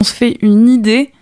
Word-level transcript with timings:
on 0.00 0.04
se 0.04 0.12
fait 0.12 0.38
une 0.42 0.68
idée 0.68 1.12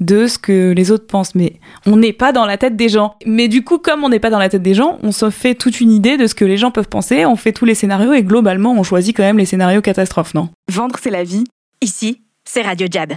de 0.00 0.26
ce 0.26 0.38
que 0.38 0.72
les 0.72 0.90
autres 0.90 1.06
pensent, 1.06 1.34
mais 1.34 1.54
on 1.86 1.96
n'est 1.96 2.12
pas 2.12 2.32
dans 2.32 2.44
la 2.44 2.58
tête 2.58 2.76
des 2.76 2.88
gens. 2.88 3.14
Mais 3.24 3.48
du 3.48 3.64
coup, 3.64 3.78
comme 3.78 4.04
on 4.04 4.10
n'est 4.10 4.20
pas 4.20 4.30
dans 4.30 4.38
la 4.38 4.48
tête 4.48 4.62
des 4.62 4.74
gens, 4.74 4.98
on 5.02 5.12
se 5.12 5.30
fait 5.30 5.54
toute 5.54 5.80
une 5.80 5.90
idée 5.90 6.16
de 6.18 6.26
ce 6.26 6.34
que 6.34 6.44
les 6.44 6.58
gens 6.58 6.70
peuvent 6.70 6.88
penser, 6.88 7.24
on 7.24 7.36
fait 7.36 7.52
tous 7.52 7.64
les 7.64 7.74
scénarios 7.74 8.12
et 8.12 8.22
globalement, 8.22 8.72
on 8.72 8.82
choisit 8.82 9.16
quand 9.16 9.22
même 9.22 9.38
les 9.38 9.46
scénarios 9.46 9.80
catastrophes, 9.80 10.34
non? 10.34 10.50
Vendre, 10.70 10.96
c'est 11.02 11.10
la 11.10 11.24
vie. 11.24 11.44
Ici, 11.80 12.22
c'est 12.44 12.62
Radio 12.62 12.86
Jab. 12.90 13.14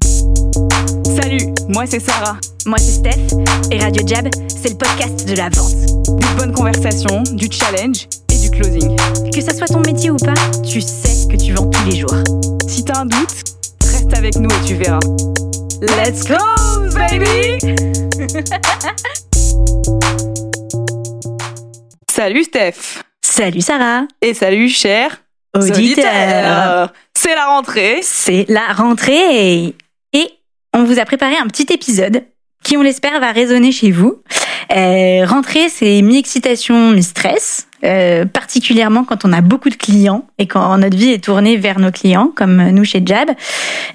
Salut, 1.06 1.54
moi 1.68 1.86
c'est 1.86 2.00
Sarah. 2.00 2.38
Moi, 2.66 2.78
c'est 2.78 2.92
Steph. 2.92 3.38
Et 3.72 3.80
Radio 3.80 4.06
Jab, 4.06 4.30
c'est 4.48 4.70
le 4.70 4.78
podcast 4.78 5.28
de 5.28 5.36
la 5.36 5.50
vente. 5.50 6.20
Des 6.20 6.38
bonnes 6.38 6.54
conversations, 6.54 7.24
du 7.34 7.48
challenge 7.52 8.08
et 8.32 8.38
du 8.38 8.52
closing. 8.52 8.96
Que 9.34 9.42
ça 9.42 9.54
soit 9.54 9.68
ton 9.68 9.80
métier 9.82 10.12
ou 10.12 10.18
pas, 10.18 10.34
tu 10.64 10.82
sais 10.82 11.28
que 11.28 11.38
tu 11.42 11.54
vends 11.54 11.70
tous 11.70 11.86
les 11.90 11.98
jours. 11.98 12.16
Si 12.68 12.84
t'as 12.84 13.00
un 13.00 13.06
doute, 13.06 13.44
reste 14.10 14.18
avec 14.18 14.36
nous 14.36 14.50
et 14.50 14.66
tu 14.66 14.74
verras. 14.76 15.00
Let's 15.82 16.24
close, 16.24 16.94
baby 16.94 17.58
Salut 22.12 22.44
Steph 22.44 23.02
Salut 23.22 23.62
Sarah. 23.62 24.04
Et 24.22 24.34
salut 24.34 24.68
cher 24.70 25.22
Auditeur. 25.56 26.92
C'est 27.14 27.36
la 27.36 27.46
rentrée. 27.46 28.00
C'est 28.02 28.46
la 28.50 28.74
rentrée. 28.74 29.76
Et 30.14 30.32
on 30.74 30.84
vous 30.84 31.00
a 31.00 31.06
préparé 31.06 31.38
un 31.38 31.48
petit 31.48 31.72
épisode 31.74 32.26
qui, 32.64 32.76
on 32.78 32.82
l'espère, 32.82 33.20
va 33.20 33.32
résonner 33.32 33.72
chez 33.72 33.92
vous. 33.92 34.22
Euh, 34.76 35.26
rentrée, 35.26 35.70
c'est 35.70 36.02
mi-excitation, 36.02 36.92
mi-stress. 36.92 37.68
Euh, 37.86 38.26
particulièrement 38.26 39.06
quand 39.06 39.24
on 39.24 39.32
a 39.32 39.40
beaucoup 39.40 39.70
de 39.70 39.76
clients 39.76 40.26
et 40.38 40.48
quand 40.48 40.78
notre 40.78 40.98
vie 40.98 41.12
est 41.14 41.24
tournée 41.24 41.56
vers 41.56 41.80
nos 41.80 41.92
clients, 41.92 42.30
comme 42.36 42.62
nous 42.72 42.84
chez 42.84 43.02
Jab. 43.06 43.30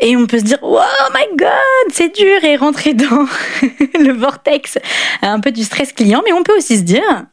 Et 0.01 0.17
on 0.17 0.27
peut 0.27 0.39
se 0.39 0.45
dire, 0.45 0.59
oh 0.63 0.81
my 1.15 1.37
god, 1.37 1.93
c'est 1.93 2.17
dur 2.17 2.43
et 2.45 2.57
rentrer 2.57 2.95
dans 2.95 3.27
le 4.01 4.13
vortex 4.13 4.79
un 5.21 5.39
peu 5.41 5.53
du 5.53 5.65
stress 5.65 5.93
client. 5.93 6.23
Mais 6.25 6.33
on 6.33 6.43
peut 6.43 6.57
aussi 6.57 6.79
se 6.79 6.83
dire, 6.83 7.27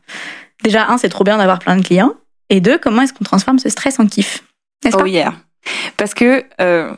déjà, 0.64 0.88
un, 0.88 0.98
c'est 0.98 1.09
trop 1.09 1.24
bien 1.24 1.38
d'avoir 1.38 1.59
plein 1.59 1.78
de 1.78 1.86
clients. 1.86 2.14
Et 2.50 2.59
deux, 2.59 2.78
comment 2.78 3.02
est-ce 3.02 3.14
qu'on 3.14 3.24
transforme 3.24 3.59
ce 3.59 3.70
stress 3.70 4.00
en 4.00 4.08
kiff? 4.08 4.44
Oh 4.86 4.98
pas? 4.98 5.08
yeah. 5.08 5.34
Parce 5.96 6.14
que 6.14 6.44
euh, 6.59 6.92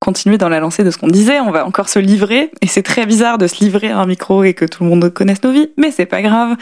continuer 0.00 0.38
dans 0.38 0.48
la 0.48 0.60
lancée 0.60 0.82
de 0.82 0.90
ce 0.90 0.98
qu'on 0.98 1.08
disait, 1.08 1.40
on 1.40 1.50
va 1.50 1.66
encore 1.66 1.88
se 1.88 1.98
livrer. 1.98 2.50
Et 2.62 2.66
c'est 2.66 2.82
très 2.82 3.06
bizarre 3.06 3.38
de 3.38 3.46
se 3.46 3.62
livrer 3.62 3.90
à 3.90 3.98
un 3.98 4.06
micro 4.06 4.42
et 4.44 4.54
que 4.54 4.64
tout 4.64 4.82
le 4.82 4.90
monde 4.90 5.08
connaisse 5.12 5.42
nos 5.42 5.52
vies, 5.52 5.70
mais 5.76 5.90
c'est 5.90 6.06
pas 6.06 6.22
grave. 6.22 6.56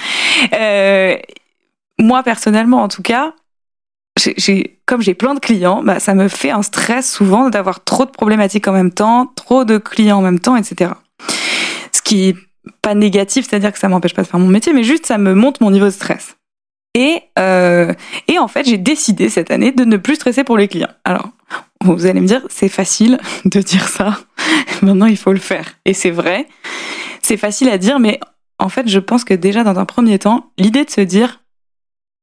Euh, 0.52 1.16
moi 1.98 2.22
personnellement, 2.22 2.82
en 2.82 2.88
tout 2.88 3.02
cas, 3.02 3.32
j'ai- 4.36 4.80
comme 4.86 5.00
j'ai 5.00 5.14
plein 5.14 5.34
de 5.34 5.40
clients, 5.40 5.82
bah, 5.84 6.00
ça 6.00 6.14
me 6.14 6.28
fait 6.28 6.50
un 6.50 6.62
stress 6.62 7.10
souvent 7.10 7.48
d'avoir 7.50 7.84
trop 7.84 8.04
de 8.04 8.10
problématiques 8.10 8.66
en 8.66 8.72
même 8.72 8.92
temps, 8.92 9.26
trop 9.36 9.64
de 9.64 9.78
clients 9.78 10.18
en 10.18 10.22
même 10.22 10.40
temps, 10.40 10.56
etc. 10.56 10.90
Ce 11.92 12.02
qui 12.02 12.30
est 12.30 12.36
pas 12.82 12.94
négatif, 12.94 13.46
c'est-à-dire 13.48 13.72
que 13.72 13.78
ça 13.78 13.88
m'empêche 13.88 14.14
pas 14.14 14.22
de 14.22 14.26
faire 14.26 14.40
mon 14.40 14.48
métier, 14.48 14.72
mais 14.72 14.82
juste 14.82 15.06
ça 15.06 15.16
me 15.18 15.34
monte 15.34 15.60
mon 15.60 15.70
niveau 15.70 15.86
de 15.86 15.90
stress. 15.90 16.36
Et, 16.94 17.22
euh, 17.38 17.92
et 18.26 18.38
en 18.38 18.48
fait, 18.48 18.64
j'ai 18.66 18.78
décidé 18.78 19.28
cette 19.28 19.52
année 19.52 19.70
de 19.70 19.84
ne 19.84 19.96
plus 19.96 20.16
stresser 20.16 20.42
pour 20.42 20.56
les 20.58 20.66
clients. 20.66 20.90
Alors, 21.04 21.28
vous 21.84 22.06
allez 22.06 22.20
me 22.20 22.26
dire, 22.26 22.42
c'est 22.48 22.68
facile 22.68 23.18
de 23.44 23.60
dire 23.60 23.88
ça. 23.88 24.18
Maintenant, 24.82 25.06
il 25.06 25.16
faut 25.16 25.32
le 25.32 25.38
faire. 25.38 25.74
Et 25.84 25.94
c'est 25.94 26.10
vrai. 26.10 26.46
C'est 27.22 27.36
facile 27.36 27.68
à 27.68 27.78
dire, 27.78 27.98
mais 27.98 28.20
en 28.58 28.68
fait, 28.68 28.88
je 28.88 28.98
pense 28.98 29.24
que 29.24 29.34
déjà 29.34 29.64
dans 29.64 29.78
un 29.78 29.84
premier 29.84 30.18
temps, 30.18 30.50
l'idée 30.58 30.84
de 30.84 30.90
se 30.90 31.00
dire, 31.00 31.42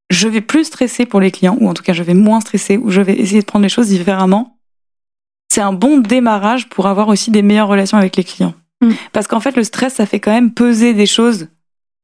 je 0.09 0.28
vais 0.28 0.42
plus 0.42 0.66
stresser 0.66 1.06
pour 1.06 1.20
les 1.20 1.31
clients, 1.31 1.58
ou 1.59 1.70
en 1.70 1.73
tout 1.73 1.84
cas, 1.84 1.94
je 1.94 2.03
vais 2.03 2.14
moins 2.14 2.42
stresser, 2.42 2.78
ou 2.78 2.92
je 2.92 3.02
vais 3.02 3.14
essayer 3.14 3.42
de 3.42 3.45
prendre 3.45 3.64
les 3.64 3.70
choses 3.70 3.88
différemment, 3.88 4.58
c'est 5.50 5.62
un 5.62 5.73
bon 5.73 6.00
démarrage 6.00 6.69
pour 6.69 6.88
avoir 6.88 7.08
aussi 7.08 7.31
des 7.31 7.42
meilleures 7.42 7.67
relations 7.67 7.97
avec 7.97 8.17
les 8.17 8.23
clients. 8.23 8.53
Mm. 8.81 8.92
Parce 9.14 9.28
qu'en 9.28 9.40
fait, 9.40 9.56
le 9.56 9.64
stress, 9.64 9.95
ça 9.95 10.06
fait 10.06 10.19
quand 10.19 10.31
même 10.31 10.52
peser 10.52 10.94
des 10.94 11.06
choses 11.06 11.47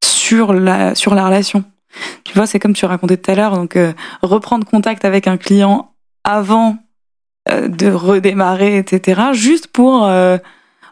sur 0.03 0.53
la, 0.53 0.95
sur 0.95 1.15
la 1.15 1.25
relation. 1.25 1.63
Tu 2.23 2.33
vois, 2.33 2.47
c'est 2.47 2.59
comme 2.59 2.73
tu 2.73 2.85
racontais 2.85 3.17
tout 3.17 3.29
à 3.31 3.35
l'heure, 3.35 3.55
donc 3.55 3.75
euh, 3.75 3.93
reprendre 4.21 4.65
contact 4.65 5.03
avec 5.03 5.27
un 5.27 5.37
client 5.37 5.93
avant 6.23 6.77
de 7.67 7.91
redémarrer, 7.91 8.77
etc., 8.77 9.21
juste 9.33 9.67
pour 9.67 10.05
euh, 10.05 10.37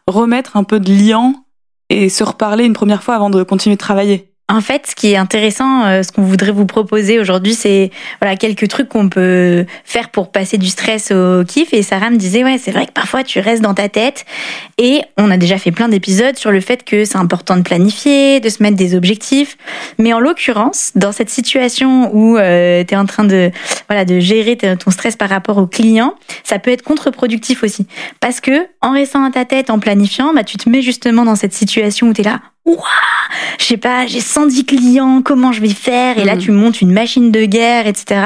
remettre 0.08 0.58
un 0.58 0.64
peu 0.64 0.80
de 0.80 0.92
liant 0.92 1.46
et 1.90 2.09
se 2.09 2.24
reparler 2.24 2.66
une 2.66 2.74
première 2.74 3.03
fois 3.03 3.16
avant 3.16 3.30
de 3.30 3.44
continuer 3.44 3.75
de 3.75 3.81
travailler. 3.81 4.28
En 4.51 4.61
fait, 4.61 4.87
ce 4.87 4.95
qui 4.95 5.11
est 5.11 5.15
intéressant, 5.15 5.85
euh, 5.85 6.01
ce 6.01 6.11
qu'on 6.11 6.23
voudrait 6.23 6.51
vous 6.51 6.65
proposer 6.65 7.19
aujourd'hui, 7.19 7.53
c'est 7.53 7.91
voilà 8.19 8.35
quelques 8.35 8.67
trucs 8.67 8.89
qu'on 8.89 9.07
peut 9.07 9.67
faire 9.85 10.09
pour 10.09 10.31
passer 10.31 10.57
du 10.57 10.65
stress 10.65 11.11
au 11.11 11.43
kiff. 11.43 11.71
Et 11.71 11.83
Sarah 11.83 12.09
me 12.09 12.17
disait, 12.17 12.43
ouais, 12.43 12.57
c'est 12.57 12.71
vrai 12.71 12.87
que 12.87 12.91
parfois 12.91 13.23
tu 13.23 13.39
restes 13.39 13.61
dans 13.61 13.75
ta 13.75 13.89
tête. 13.89 14.25
Et 14.79 15.01
on 15.17 15.29
a 15.29 15.37
déjà 15.37 15.59
fait 15.59 15.71
plein 15.71 15.87
d'épisodes 15.87 16.35
sur 16.35 16.49
le 16.49 16.61
fait 16.61 16.83
que 16.83 17.05
c'est 17.05 17.17
important 17.17 17.57
de 17.57 17.61
planifier, 17.61 18.39
de 18.39 18.49
se 18.49 18.63
mettre 18.63 18.75
des 18.75 18.95
objectifs. 18.95 19.55
Mais 19.99 20.13
en 20.13 20.19
l'occurrence, 20.19 20.93
dans 20.95 21.11
cette 21.11 21.29
situation 21.29 22.09
où 22.16 22.37
tu 22.37 22.41
es 22.41 22.95
en 22.95 23.05
train 23.05 23.25
de 23.25 23.51
voilà 23.87 24.03
de 24.03 24.19
gérer 24.19 24.57
ton 24.57 24.89
stress 24.89 25.16
par 25.16 25.29
rapport 25.29 25.59
au 25.59 25.67
client, 25.67 26.16
ça 26.43 26.57
peut 26.57 26.71
être 26.71 26.81
contre-productif 26.81 27.61
aussi. 27.61 27.85
Parce 28.19 28.41
que 28.41 28.66
en 28.81 28.93
restant 28.93 29.21
dans 29.21 29.31
ta 29.31 29.45
tête, 29.45 29.69
en 29.69 29.77
planifiant, 29.77 30.33
bah, 30.33 30.43
tu 30.43 30.57
te 30.57 30.67
mets 30.67 30.81
justement 30.81 31.23
dans 31.23 31.35
cette 31.35 31.53
situation 31.53 32.07
où 32.07 32.13
tu 32.13 32.21
es 32.21 32.23
là, 32.23 32.39
Ouah, 32.69 32.84
je 33.57 33.66
sais 33.66 33.78
pas, 33.78 34.06
j'ai 34.06 34.19
110 34.19 34.66
clients, 34.66 35.22
comment 35.24 35.52
je 35.52 35.62
vais 35.62 35.69
faire? 35.69 36.18
Et 36.19 36.24
là, 36.25 36.35
Mhm. 36.35 36.41
tu 36.41 36.52
montes 36.52 36.81
une 36.81 36.91
machine 36.91 37.31
de 37.31 37.46
guerre, 37.46 37.88
etc. 37.88 38.22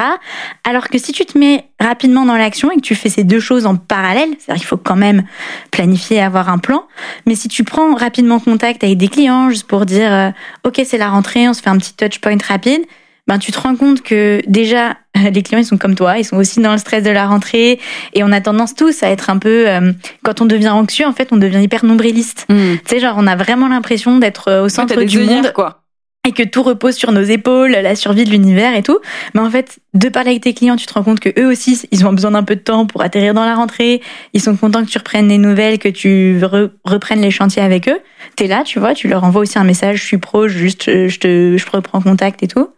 Alors 0.64 0.88
que 0.88 0.98
si 0.98 1.12
tu 1.12 1.24
te 1.24 1.38
mets 1.38 1.64
rapidement 1.80 2.24
dans 2.26 2.36
l'action 2.36 2.70
et 2.70 2.76
que 2.76 2.80
tu 2.82 2.94
fais 2.94 3.08
ces 3.08 3.24
deux 3.24 3.40
choses 3.40 3.64
en 3.66 3.76
parallèle, 3.76 4.28
c'est-à-dire 4.38 4.60
qu'il 4.60 4.66
faut 4.68 4.76
quand 4.76 4.96
même 4.96 5.22
planifier, 5.70 6.20
avoir 6.20 6.48
un 6.50 6.58
plan, 6.58 6.84
mais 7.26 7.34
si 7.34 7.48
tu 7.48 7.64
prends 7.64 7.94
rapidement 7.94 8.38
contact 8.38 8.84
avec 8.84 8.98
des 8.98 9.08
clients 9.08 9.48
juste 9.50 9.66
pour 9.66 9.86
dire, 9.86 10.12
euh, 10.12 10.30
ok, 10.64 10.82
c'est 10.84 10.98
la 10.98 11.08
rentrée, 11.08 11.48
on 11.48 11.54
se 11.54 11.62
fait 11.62 11.70
un 11.70 11.78
petit 11.78 11.94
touch 11.94 12.18
point 12.20 12.36
rapide, 12.46 12.82
ben 13.26 13.38
tu 13.38 13.52
te 13.52 13.58
rends 13.58 13.76
compte 13.76 14.02
que 14.02 14.42
déjà 14.46 14.96
les 15.32 15.42
clients 15.42 15.60
ils 15.60 15.64
sont 15.64 15.78
comme 15.78 15.94
toi, 15.94 16.18
ils 16.18 16.24
sont 16.24 16.36
aussi 16.36 16.60
dans 16.60 16.72
le 16.72 16.78
stress 16.78 17.02
de 17.02 17.10
la 17.10 17.26
rentrée 17.26 17.80
et 18.12 18.24
on 18.24 18.32
a 18.32 18.40
tendance 18.40 18.74
tous 18.74 19.02
à 19.02 19.10
être 19.10 19.30
un 19.30 19.38
peu 19.38 19.68
euh, 19.68 19.92
quand 20.22 20.40
on 20.40 20.46
devient 20.46 20.70
anxieux 20.70 21.06
en 21.06 21.12
fait 21.12 21.28
on 21.32 21.36
devient 21.36 21.62
hyper 21.62 21.84
nombriliste. 21.84 22.46
Tu 22.48 22.80
sais 22.86 23.00
genre 23.00 23.16
on 23.18 23.26
a 23.26 23.36
vraiment 23.36 23.68
l'impression 23.68 24.18
d'être 24.18 24.48
euh, 24.48 24.64
au 24.64 24.68
centre 24.68 25.02
du 25.02 25.20
monde 25.20 25.52
quoi. 25.52 25.83
Et 26.26 26.32
que 26.32 26.42
tout 26.42 26.62
repose 26.62 26.94
sur 26.94 27.12
nos 27.12 27.22
épaules, 27.22 27.72
la 27.72 27.94
survie 27.96 28.24
de 28.24 28.30
l'univers 28.30 28.74
et 28.74 28.82
tout. 28.82 28.98
Mais 29.34 29.40
en 29.40 29.50
fait, 29.50 29.78
de 29.92 30.08
parler 30.08 30.30
avec 30.30 30.42
tes 30.42 30.54
clients, 30.54 30.76
tu 30.76 30.86
te 30.86 30.94
rends 30.94 31.02
compte 31.02 31.20
que 31.20 31.28
eux 31.38 31.46
aussi, 31.46 31.82
ils 31.90 32.06
ont 32.06 32.12
besoin 32.12 32.30
d'un 32.30 32.42
peu 32.42 32.56
de 32.56 32.60
temps 32.60 32.86
pour 32.86 33.02
atterrir 33.02 33.34
dans 33.34 33.44
la 33.44 33.54
rentrée. 33.54 34.00
Ils 34.32 34.40
sont 34.40 34.56
contents 34.56 34.84
que 34.84 34.90
tu 34.90 34.96
reprennes 34.98 35.28
les 35.28 35.38
nouvelles, 35.38 35.78
que 35.78 35.88
tu 35.88 36.38
re- 36.40 36.70
reprennes 36.84 37.20
les 37.20 37.30
chantiers 37.30 37.62
avec 37.62 37.88
eux. 37.88 37.98
T'es 38.36 38.46
là, 38.46 38.62
tu 38.64 38.78
vois, 38.78 38.94
tu 38.94 39.06
leur 39.06 39.22
envoies 39.22 39.42
aussi 39.42 39.58
un 39.58 39.64
message, 39.64 39.98
je 39.98 40.04
suis 40.04 40.18
pro, 40.18 40.48
juste, 40.48 40.88
euh, 40.88 41.08
je 41.08 41.18
te, 41.18 41.56
je 41.58 41.70
reprends 41.70 42.00
contact 42.00 42.42
et 42.42 42.48
tout. 42.48 42.68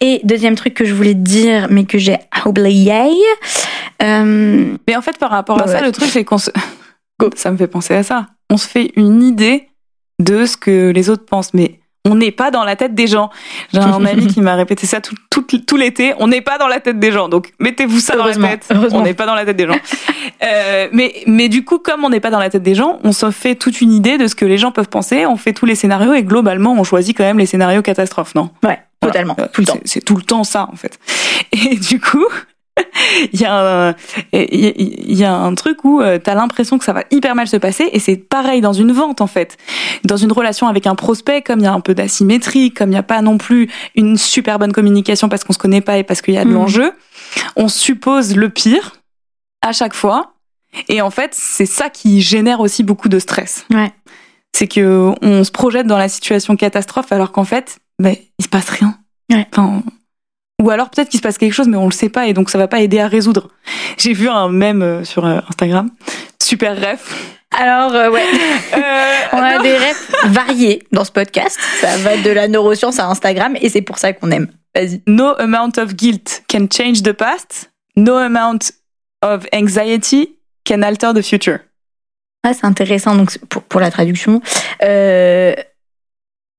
Et 0.00 0.20
deuxième 0.22 0.54
truc 0.54 0.74
que 0.74 0.84
je 0.84 0.94
voulais 0.94 1.14
te 1.14 1.18
dire, 1.18 1.66
mais 1.70 1.84
que 1.84 1.98
j'ai 1.98 2.18
oublié, 2.46 2.92
euh, 4.02 4.76
Mais 4.86 4.96
en 4.96 5.02
fait, 5.02 5.18
par 5.18 5.30
rapport 5.30 5.60
à 5.60 5.66
ça, 5.66 5.80
le 5.80 5.92
truc, 5.92 6.08
c'est 6.08 6.24
qu'on 6.24 6.38
se. 6.38 6.50
Ça 7.36 7.50
me 7.50 7.56
fait 7.56 7.66
penser 7.68 7.94
à 7.94 8.02
ça. 8.02 8.26
On 8.50 8.56
se 8.56 8.68
fait 8.68 8.92
une 8.96 9.22
idée 9.22 9.68
de 10.20 10.46
ce 10.46 10.56
que 10.56 10.90
les 10.90 11.10
autres 11.10 11.24
pensent, 11.24 11.54
mais 11.54 11.80
on 12.06 12.14
n'est 12.16 12.30
pas 12.30 12.50
dans 12.50 12.64
la 12.64 12.76
tête 12.76 12.94
des 12.94 13.06
gens. 13.06 13.30
J'ai 13.72 13.80
un 13.80 14.04
ami 14.06 14.26
qui 14.26 14.40
m'a 14.40 14.54
répété 14.54 14.86
ça 14.86 15.00
tout, 15.00 15.14
tout, 15.30 15.42
tout 15.42 15.76
l'été. 15.76 16.12
On 16.18 16.26
n'est 16.28 16.42
pas 16.42 16.58
dans 16.58 16.68
la 16.68 16.80
tête 16.80 16.98
des 16.98 17.10
gens. 17.12 17.28
Donc, 17.28 17.52
mettez-vous 17.60 17.98
ça 18.00 18.14
dans 18.16 18.26
la 18.26 18.34
tête. 18.34 18.68
On 18.92 19.00
n'est 19.02 19.14
pas 19.14 19.26
dans 19.26 19.34
la 19.34 19.44
tête 19.44 19.56
des 19.56 19.66
gens. 19.66 19.78
Euh, 20.42 20.88
mais, 20.92 21.14
mais 21.26 21.48
du 21.48 21.64
coup, 21.64 21.78
comme 21.78 22.04
on 22.04 22.10
n'est 22.10 22.20
pas 22.20 22.30
dans 22.30 22.38
la 22.38 22.50
tête 22.50 22.62
des 22.62 22.74
gens, 22.74 22.98
on 23.04 23.12
se 23.12 23.30
fait 23.30 23.54
toute 23.54 23.80
une 23.80 23.92
idée 23.92 24.18
de 24.18 24.26
ce 24.26 24.34
que 24.34 24.44
les 24.44 24.58
gens 24.58 24.70
peuvent 24.70 24.88
penser. 24.88 25.24
On 25.24 25.36
fait 25.36 25.52
tous 25.54 25.66
les 25.66 25.74
scénarios 25.74 26.12
et 26.12 26.22
globalement, 26.22 26.74
on 26.78 26.84
choisit 26.84 27.16
quand 27.16 27.24
même 27.24 27.38
les 27.38 27.46
scénarios 27.46 27.80
catastrophes, 27.82 28.34
non? 28.34 28.50
Ouais, 28.62 28.78
totalement, 29.00 29.34
Voilà. 29.36 29.48
tout 29.50 29.62
le 29.62 29.66
temps. 29.66 29.78
C'est 29.84 30.04
tout 30.04 30.16
le 30.16 30.22
temps 30.22 30.44
ça, 30.44 30.68
en 30.70 30.76
fait. 30.76 30.98
Et 31.52 31.76
du 31.76 32.00
coup, 32.00 32.26
il 33.32 33.40
y, 33.40 33.44
a 33.44 33.88
un- 33.88 33.94
il 34.32 34.60
y 34.60 34.66
a- 34.66 34.72
il 34.76 35.14
y 35.18 35.24
a 35.24 35.34
un 35.34 35.54
truc 35.54 35.84
où 35.84 36.00
tu 36.02 36.30
as 36.30 36.34
l'impression 36.34 36.78
que 36.78 36.84
ça 36.84 36.92
va 36.92 37.02
hyper 37.10 37.34
mal 37.34 37.48
se 37.48 37.56
passer 37.56 37.88
et 37.92 37.98
c'est 37.98 38.16
pareil 38.16 38.60
dans 38.60 38.72
une 38.72 38.92
vente, 38.92 39.20
en 39.20 39.26
fait. 39.26 39.56
Dans 40.04 40.16
une 40.16 40.32
relation 40.32 40.66
avec 40.68 40.86
un 40.86 40.94
prospect, 40.94 41.42
comme 41.42 41.60
il 41.60 41.64
y 41.64 41.66
a 41.66 41.72
un 41.72 41.80
peu 41.80 41.94
d'asymétrie, 41.94 42.70
comme 42.72 42.88
il 42.90 42.92
n'y 42.92 42.98
a 42.98 43.02
pas 43.02 43.20
non 43.22 43.38
plus 43.38 43.70
une 43.96 44.16
super 44.16 44.58
bonne 44.58 44.72
communication 44.72 45.28
parce 45.28 45.44
qu'on 45.44 45.52
se 45.52 45.58
connaît 45.58 45.80
pas 45.80 45.98
et 45.98 46.04
parce 46.04 46.22
qu'il 46.22 46.34
y 46.34 46.38
a 46.38 46.44
de 46.44 46.48
Mhm. 46.50 46.54
l'enjeu, 46.54 46.92
on 47.56 47.68
suppose 47.68 48.36
le 48.36 48.48
pire 48.48 48.92
à 49.62 49.72
chaque 49.72 49.94
fois. 49.94 50.34
Et 50.88 51.00
en 51.00 51.10
fait, 51.10 51.30
c'est 51.34 51.66
ça 51.66 51.88
qui 51.90 52.20
génère 52.20 52.60
aussi 52.60 52.82
beaucoup 52.82 53.08
de 53.08 53.18
stress. 53.18 53.64
Ouais. 53.72 53.92
C'est 54.56 54.68
que 54.68 55.12
on 55.22 55.42
se 55.44 55.50
projette 55.50 55.86
dans 55.86 55.98
la 55.98 56.08
situation 56.08 56.56
catastrophe 56.56 57.10
alors 57.12 57.32
qu'en 57.32 57.44
fait, 57.44 57.78
ben, 58.00 58.14
il 58.38 58.44
se 58.44 58.48
passe 58.48 58.68
rien. 58.70 58.96
Ouais. 59.30 59.46
Enfin, 59.52 59.82
ou 60.64 60.70
alors 60.70 60.88
peut-être 60.88 61.10
qu'il 61.10 61.18
se 61.18 61.22
passe 61.22 61.36
quelque 61.36 61.52
chose, 61.52 61.68
mais 61.68 61.76
on 61.76 61.84
le 61.86 61.92
sait 61.92 62.08
pas 62.08 62.26
et 62.26 62.32
donc 62.32 62.48
ça 62.48 62.56
va 62.56 62.68
pas 62.68 62.80
aider 62.80 62.98
à 62.98 63.06
résoudre. 63.06 63.50
J'ai 63.98 64.14
vu 64.14 64.28
un 64.28 64.48
mème 64.48 64.82
euh, 64.82 65.04
sur 65.04 65.26
euh, 65.26 65.40
Instagram, 65.48 65.90
super 66.42 66.74
ref. 66.76 67.14
Alors, 67.56 67.94
euh, 67.94 68.10
ouais. 68.10 68.24
Euh, 68.74 69.12
On 69.32 69.38
a 69.38 69.56
non. 69.58 69.62
des 69.62 69.76
rêves 69.76 70.14
variés 70.24 70.82
dans 70.90 71.04
ce 71.04 71.12
podcast. 71.12 71.58
Ça 71.80 71.96
va 71.98 72.16
de 72.16 72.30
la 72.30 72.48
neuroscience 72.48 72.98
à 72.98 73.06
Instagram 73.06 73.56
et 73.60 73.68
c'est 73.68 73.82
pour 73.82 73.98
ça 73.98 74.12
qu'on 74.12 74.30
aime. 74.32 74.48
Vas-y. 74.74 75.02
No 75.06 75.34
amount 75.38 75.78
of 75.78 75.94
guilt 75.94 76.42
can 76.48 76.66
change 76.72 77.02
the 77.02 77.12
past. 77.12 77.70
No 77.96 78.16
amount 78.16 78.72
of 79.22 79.46
anxiety 79.52 80.36
can 80.64 80.82
alter 80.82 81.12
the 81.14 81.22
future. 81.22 81.58
Ah, 82.42 82.52
c'est 82.54 82.64
intéressant. 82.66 83.14
Donc, 83.14 83.38
pour, 83.48 83.62
pour 83.62 83.80
la 83.80 83.90
traduction, 83.92 84.40
euh, 84.82 85.54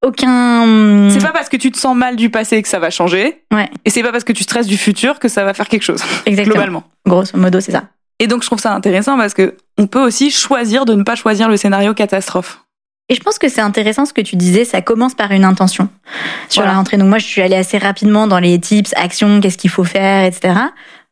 aucun. 0.03 1.09
C'est 1.09 1.21
pas 1.21 1.31
parce 1.31 1.49
que 1.49 1.57
tu 1.57 1.71
te 1.71 1.77
sens 1.77 1.95
mal 1.95 2.15
du 2.15 2.29
passé 2.29 2.61
que 2.61 2.67
ça 2.67 2.79
va 2.79 2.89
changer. 2.89 3.41
Ouais. 3.53 3.69
Et 3.85 3.89
c'est 3.89 4.03
pas 4.03 4.11
parce 4.11 4.23
que 4.23 4.33
tu 4.33 4.43
stresses 4.43 4.67
du 4.67 4.77
futur 4.77 5.19
que 5.19 5.27
ça 5.27 5.43
va 5.43 5.53
faire 5.53 5.67
quelque 5.67 5.83
chose. 5.83 6.01
Exactement. 6.25 6.53
Globalement. 6.55 6.83
Grosso 7.07 7.37
modo, 7.37 7.59
c'est 7.59 7.71
ça. 7.71 7.83
Et 8.19 8.27
donc 8.27 8.41
je 8.43 8.47
trouve 8.47 8.59
ça 8.59 8.73
intéressant 8.73 9.17
parce 9.17 9.33
que 9.33 9.55
on 9.77 9.87
peut 9.87 10.01
aussi 10.03 10.31
choisir 10.31 10.85
de 10.85 10.93
ne 10.93 11.03
pas 11.03 11.15
choisir 11.15 11.49
le 11.49 11.57
scénario 11.57 11.93
catastrophe. 11.93 12.61
Et 13.09 13.13
je 13.15 13.19
pense 13.21 13.37
que 13.37 13.49
c'est 13.49 13.61
intéressant 13.61 14.05
ce 14.05 14.13
que 14.13 14.21
tu 14.21 14.35
disais, 14.35 14.65
ça 14.65 14.81
commence 14.81 15.13
par 15.13 15.31
une 15.31 15.43
intention 15.45 15.89
sur 16.49 16.61
Voilà. 16.61 16.71
la 16.71 16.77
rentrée. 16.79 16.97
Donc 16.97 17.07
moi, 17.09 17.19
je 17.19 17.25
suis 17.25 17.41
allée 17.41 17.55
assez 17.55 17.77
rapidement 17.77 18.25
dans 18.25 18.39
les 18.39 18.59
tips, 18.59 18.93
actions, 18.95 19.41
qu'est-ce 19.41 19.59
qu'il 19.59 19.69
faut 19.69 19.83
faire, 19.83 20.23
etc. 20.25 20.55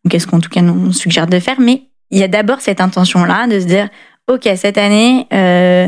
Ou 0.03 0.09
qu'est-ce 0.09 0.25
qu'en 0.25 0.39
tout 0.39 0.49
cas 0.49 0.61
on 0.61 0.91
suggère 0.91 1.27
de 1.27 1.39
faire. 1.39 1.59
Mais 1.59 1.83
il 2.09 2.17
y 2.17 2.23
a 2.23 2.27
d'abord 2.27 2.61
cette 2.61 2.81
intention-là 2.81 3.45
de 3.47 3.59
se 3.59 3.65
dire, 3.65 3.89
ok, 4.27 4.49
cette 4.55 4.77
année, 4.79 5.27
euh, 5.33 5.87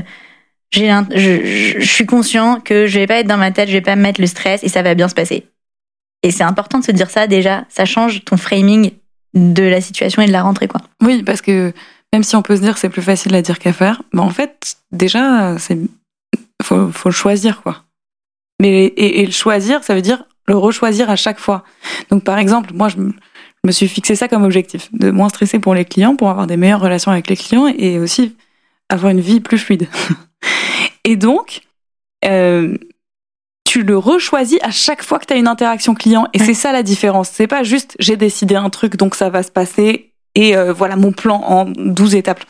je, 0.75 1.79
suis 1.81 2.05
conscient 2.05 2.59
que 2.59 2.87
je 2.87 2.99
vais 2.99 3.07
pas 3.07 3.19
être 3.19 3.27
dans 3.27 3.37
ma 3.37 3.51
tête, 3.51 3.69
je 3.69 3.73
vais 3.73 3.81
pas 3.81 3.95
me 3.95 4.01
mettre 4.01 4.21
le 4.21 4.27
stress 4.27 4.63
et 4.63 4.69
ça 4.69 4.81
va 4.81 4.95
bien 4.95 5.07
se 5.07 5.15
passer. 5.15 5.47
Et 6.23 6.31
c'est 6.31 6.43
important 6.43 6.79
de 6.79 6.83
se 6.83 6.91
dire 6.91 7.09
ça 7.09 7.27
déjà. 7.27 7.65
Ça 7.69 7.85
change 7.85 8.23
ton 8.25 8.37
framing 8.37 8.91
de 9.33 9.63
la 9.63 9.81
situation 9.81 10.21
et 10.21 10.27
de 10.27 10.31
la 10.31 10.43
rentrée, 10.43 10.67
quoi. 10.67 10.81
Oui, 11.01 11.23
parce 11.23 11.41
que 11.41 11.73
même 12.13 12.23
si 12.23 12.35
on 12.35 12.41
peut 12.41 12.55
se 12.55 12.61
dire 12.61 12.73
que 12.73 12.79
c'est 12.79 12.89
plus 12.89 13.01
facile 13.01 13.35
à 13.35 13.41
dire 13.41 13.59
qu'à 13.59 13.73
faire, 13.73 14.01
bah 14.13 14.23
en 14.23 14.29
fait, 14.29 14.77
déjà, 14.91 15.57
c'est 15.59 15.77
faut, 16.63 16.91
le 17.05 17.11
choisir, 17.11 17.61
quoi. 17.61 17.83
Mais 18.61 18.85
et, 18.85 19.21
et 19.21 19.25
le 19.25 19.31
choisir, 19.31 19.83
ça 19.83 19.93
veut 19.93 20.01
dire 20.01 20.23
le 20.47 20.57
rechoisir 20.57 21.09
à 21.09 21.15
chaque 21.15 21.39
fois. 21.39 21.63
Donc, 22.09 22.23
par 22.23 22.37
exemple, 22.37 22.71
moi, 22.73 22.87
je 22.87 22.97
me 22.97 23.71
suis 23.71 23.87
fixé 23.87 24.15
ça 24.15 24.27
comme 24.27 24.43
objectif, 24.43 24.89
de 24.93 25.11
moins 25.11 25.29
stresser 25.29 25.59
pour 25.59 25.73
les 25.73 25.85
clients, 25.85 26.15
pour 26.15 26.29
avoir 26.29 26.47
des 26.47 26.57
meilleures 26.57 26.81
relations 26.81 27.11
avec 27.11 27.27
les 27.27 27.35
clients 27.35 27.67
et 27.67 27.99
aussi 27.99 28.35
avoir 28.89 29.11
une 29.11 29.21
vie 29.21 29.39
plus 29.39 29.57
fluide. 29.57 29.87
et 31.03 31.15
donc, 31.15 31.61
euh, 32.25 32.77
tu 33.67 33.83
le 33.83 33.97
rechoisis 33.97 34.59
à 34.61 34.71
chaque 34.71 35.03
fois 35.03 35.19
que 35.19 35.25
tu 35.25 35.33
as 35.33 35.37
une 35.37 35.47
interaction 35.47 35.93
client. 35.95 36.27
Et 36.33 36.39
Ouais. 36.39 36.45
c'est 36.45 36.53
ça 36.53 36.71
la 36.71 36.83
différence. 36.83 37.29
C'est 37.29 37.47
pas 37.47 37.63
juste 37.63 37.95
j'ai 37.99 38.15
décidé 38.17 38.55
un 38.55 38.69
truc, 38.69 38.95
donc 38.95 39.15
ça 39.15 39.29
va 39.29 39.43
se 39.43 39.51
passer. 39.51 40.11
Et 40.35 40.55
euh, 40.57 40.73
voilà 40.73 40.95
mon 40.97 41.11
plan 41.13 41.41
en 41.43 41.65
12 41.65 42.15
étapes. 42.15 42.43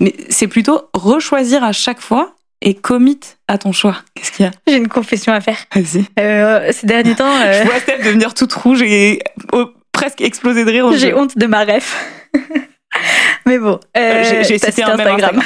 Mais 0.00 0.14
c'est 0.30 0.48
plutôt 0.48 0.88
rechoisir 0.94 1.62
à 1.64 1.72
chaque 1.72 2.00
fois 2.00 2.34
et 2.62 2.74
commit 2.74 3.20
à 3.48 3.58
ton 3.58 3.72
choix. 3.72 3.96
Qu'est-ce 4.14 4.32
qu'il 4.32 4.46
y 4.46 4.48
a? 4.48 4.52
J'ai 4.66 4.76
une 4.78 4.88
confession 4.88 5.32
à 5.32 5.40
faire. 5.42 5.58
Vas-y. 5.74 6.04
Euh, 6.18 6.70
ces 6.72 6.86
derniers 6.86 7.14
temps, 7.16 7.26
euh, 7.30 7.52
Je 7.62 7.66
vois 7.68 7.78
Steph 7.80 7.98
devenir 8.04 8.32
toute 8.34 8.52
rouge 8.54 8.80
et 8.82 9.20
oh, 9.52 9.66
presque 9.92 10.20
exploser 10.22 10.64
de 10.64 10.70
rire. 10.70 10.90
J'ai 10.96 11.12
honte 11.14 11.36
de 11.36 11.46
ma 11.46 11.64
ref. 11.64 12.06
Mais 13.46 13.58
bon, 13.58 13.78
euh, 13.96 14.00
Euh, 14.00 14.44
j'ai- 14.46 14.58
cité 14.58 14.82
un 14.82 14.90
Instagram. 14.98 15.40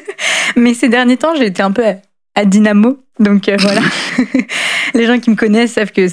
Mais 0.56 0.74
ces 0.74 0.88
derniers 0.88 1.16
temps, 1.16 1.34
j'ai 1.36 1.46
été 1.46 1.62
un 1.62 1.72
peu 1.72 1.84
à, 1.86 1.94
à 2.34 2.44
Dynamo. 2.44 2.98
Donc 3.18 3.48
euh, 3.48 3.56
voilà. 3.58 3.80
Les 4.94 5.06
gens 5.06 5.18
qui 5.18 5.30
me 5.30 5.36
connaissent 5.36 5.72
savent 5.72 5.92
que 5.92 6.06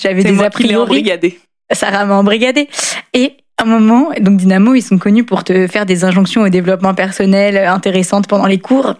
j'avais 0.00 0.22
des 0.24 0.32
moi 0.32 0.46
a 0.46 0.50
qui 0.50 0.64
priori. 0.64 0.82
embrigadé. 0.82 1.38
Sarah 1.72 2.04
m'a 2.04 2.14
embrigadé. 2.16 2.68
Et 3.14 3.34
à 3.58 3.62
un 3.64 3.66
moment, 3.66 4.10
donc 4.20 4.36
Dynamo, 4.38 4.74
ils 4.74 4.82
sont 4.82 4.98
connus 4.98 5.24
pour 5.24 5.44
te 5.44 5.66
faire 5.68 5.86
des 5.86 6.04
injonctions 6.04 6.42
au 6.42 6.48
développement 6.48 6.94
personnel 6.94 7.56
intéressantes 7.58 8.26
pendant 8.26 8.46
les 8.46 8.58
cours. 8.58 8.94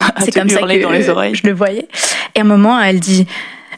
C'est 0.24 0.32
comme 0.34 0.48
ça 0.48 0.60
que 0.60 0.82
dans 0.82 0.90
les 0.90 1.08
oreilles. 1.08 1.34
je 1.34 1.46
le 1.46 1.52
voyais. 1.54 1.88
Et 2.34 2.38
à 2.40 2.42
un 2.42 2.46
moment, 2.46 2.80
elle 2.80 3.00
dit 3.00 3.26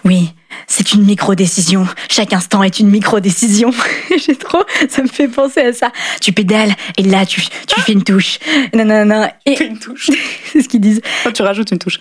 Oui, 0.04 0.32
c'est 0.66 0.92
une 0.92 1.04
micro-décision. 1.04 1.86
Chaque 2.08 2.32
instant 2.32 2.62
est 2.62 2.80
une 2.80 2.88
micro-décision. 2.88 3.70
J'ai 4.16 4.36
trop, 4.36 4.62
ça 4.88 5.02
me 5.02 5.08
fait 5.08 5.28
penser 5.28 5.60
à 5.60 5.72
ça. 5.72 5.92
Tu 6.20 6.32
pédales 6.32 6.74
et 6.96 7.02
là, 7.02 7.26
tu, 7.26 7.40
tu 7.40 7.80
fais 7.80 7.92
une 7.92 8.04
touche. 8.04 8.38
Non, 8.74 8.84
non, 8.84 9.04
non. 9.04 9.28
Et 9.46 9.56
Fais 9.56 9.66
une 9.66 9.78
touche. 9.78 10.10
c'est 10.52 10.62
ce 10.62 10.68
qu'ils 10.68 10.80
disent. 10.80 11.00
Toi, 11.22 11.32
tu 11.32 11.42
rajoutes 11.42 11.70
une 11.70 11.78
touche. 11.78 11.98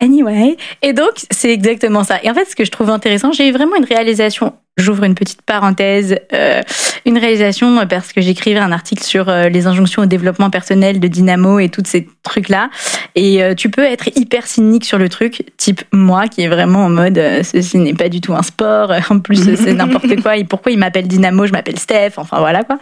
Anyway. 0.00 0.56
Et 0.82 0.92
donc, 0.92 1.10
c'est 1.30 1.52
exactement 1.52 2.04
ça. 2.04 2.18
Et 2.22 2.30
en 2.30 2.34
fait, 2.34 2.46
ce 2.46 2.56
que 2.56 2.64
je 2.64 2.70
trouve 2.70 2.90
intéressant, 2.90 3.32
j'ai 3.32 3.48
eu 3.48 3.52
vraiment 3.52 3.76
une 3.76 3.84
réalisation. 3.84 4.54
J'ouvre 4.76 5.04
une 5.04 5.14
petite 5.14 5.42
parenthèse. 5.42 6.16
euh, 6.32 6.62
une 7.06 7.18
réalisation 7.18 7.86
parce 7.86 8.12
que 8.12 8.20
j'écrivais 8.20 8.60
un 8.60 8.72
article 8.72 9.02
sur 9.02 9.28
euh, 9.28 9.48
les 9.48 9.66
injonctions 9.66 10.02
au 10.02 10.06
développement 10.06 10.50
personnel 10.50 11.00
de 11.00 11.08
Dynamo 11.08 11.58
et 11.58 11.68
tous 11.68 11.82
ces 11.86 12.08
trucs-là. 12.22 12.70
Et 13.14 13.42
euh, 13.42 13.54
tu 13.54 13.70
peux 13.70 13.84
être 13.84 14.08
hyper 14.16 14.46
cynique 14.46 14.84
sur 14.84 14.98
le 14.98 15.08
truc, 15.08 15.44
type 15.56 15.82
moi, 15.92 16.28
qui 16.28 16.42
est 16.42 16.48
vraiment 16.48 16.84
en 16.84 16.90
mode 16.90 17.18
euh, 17.18 17.42
ceci 17.42 17.78
n'est 17.78 17.94
pas 17.94 18.08
du 18.08 18.20
tout 18.20 18.34
un 18.34 18.42
sport. 18.42 18.92
En 19.10 19.18
plus, 19.18 19.56
c'est 19.56 19.72
n'importe 19.74 20.14
quoi. 20.22 20.36
Et 20.36 20.44
pourquoi 20.44 20.72
il 20.72 20.78
m'appelle 20.78 21.08
Dynamo 21.08 21.46
Je 21.46 21.52
m'appelle 21.52 21.78
Steph. 21.78 22.12
Enfin, 22.16 22.38
voilà 22.38 22.62
quoi. 22.62 22.78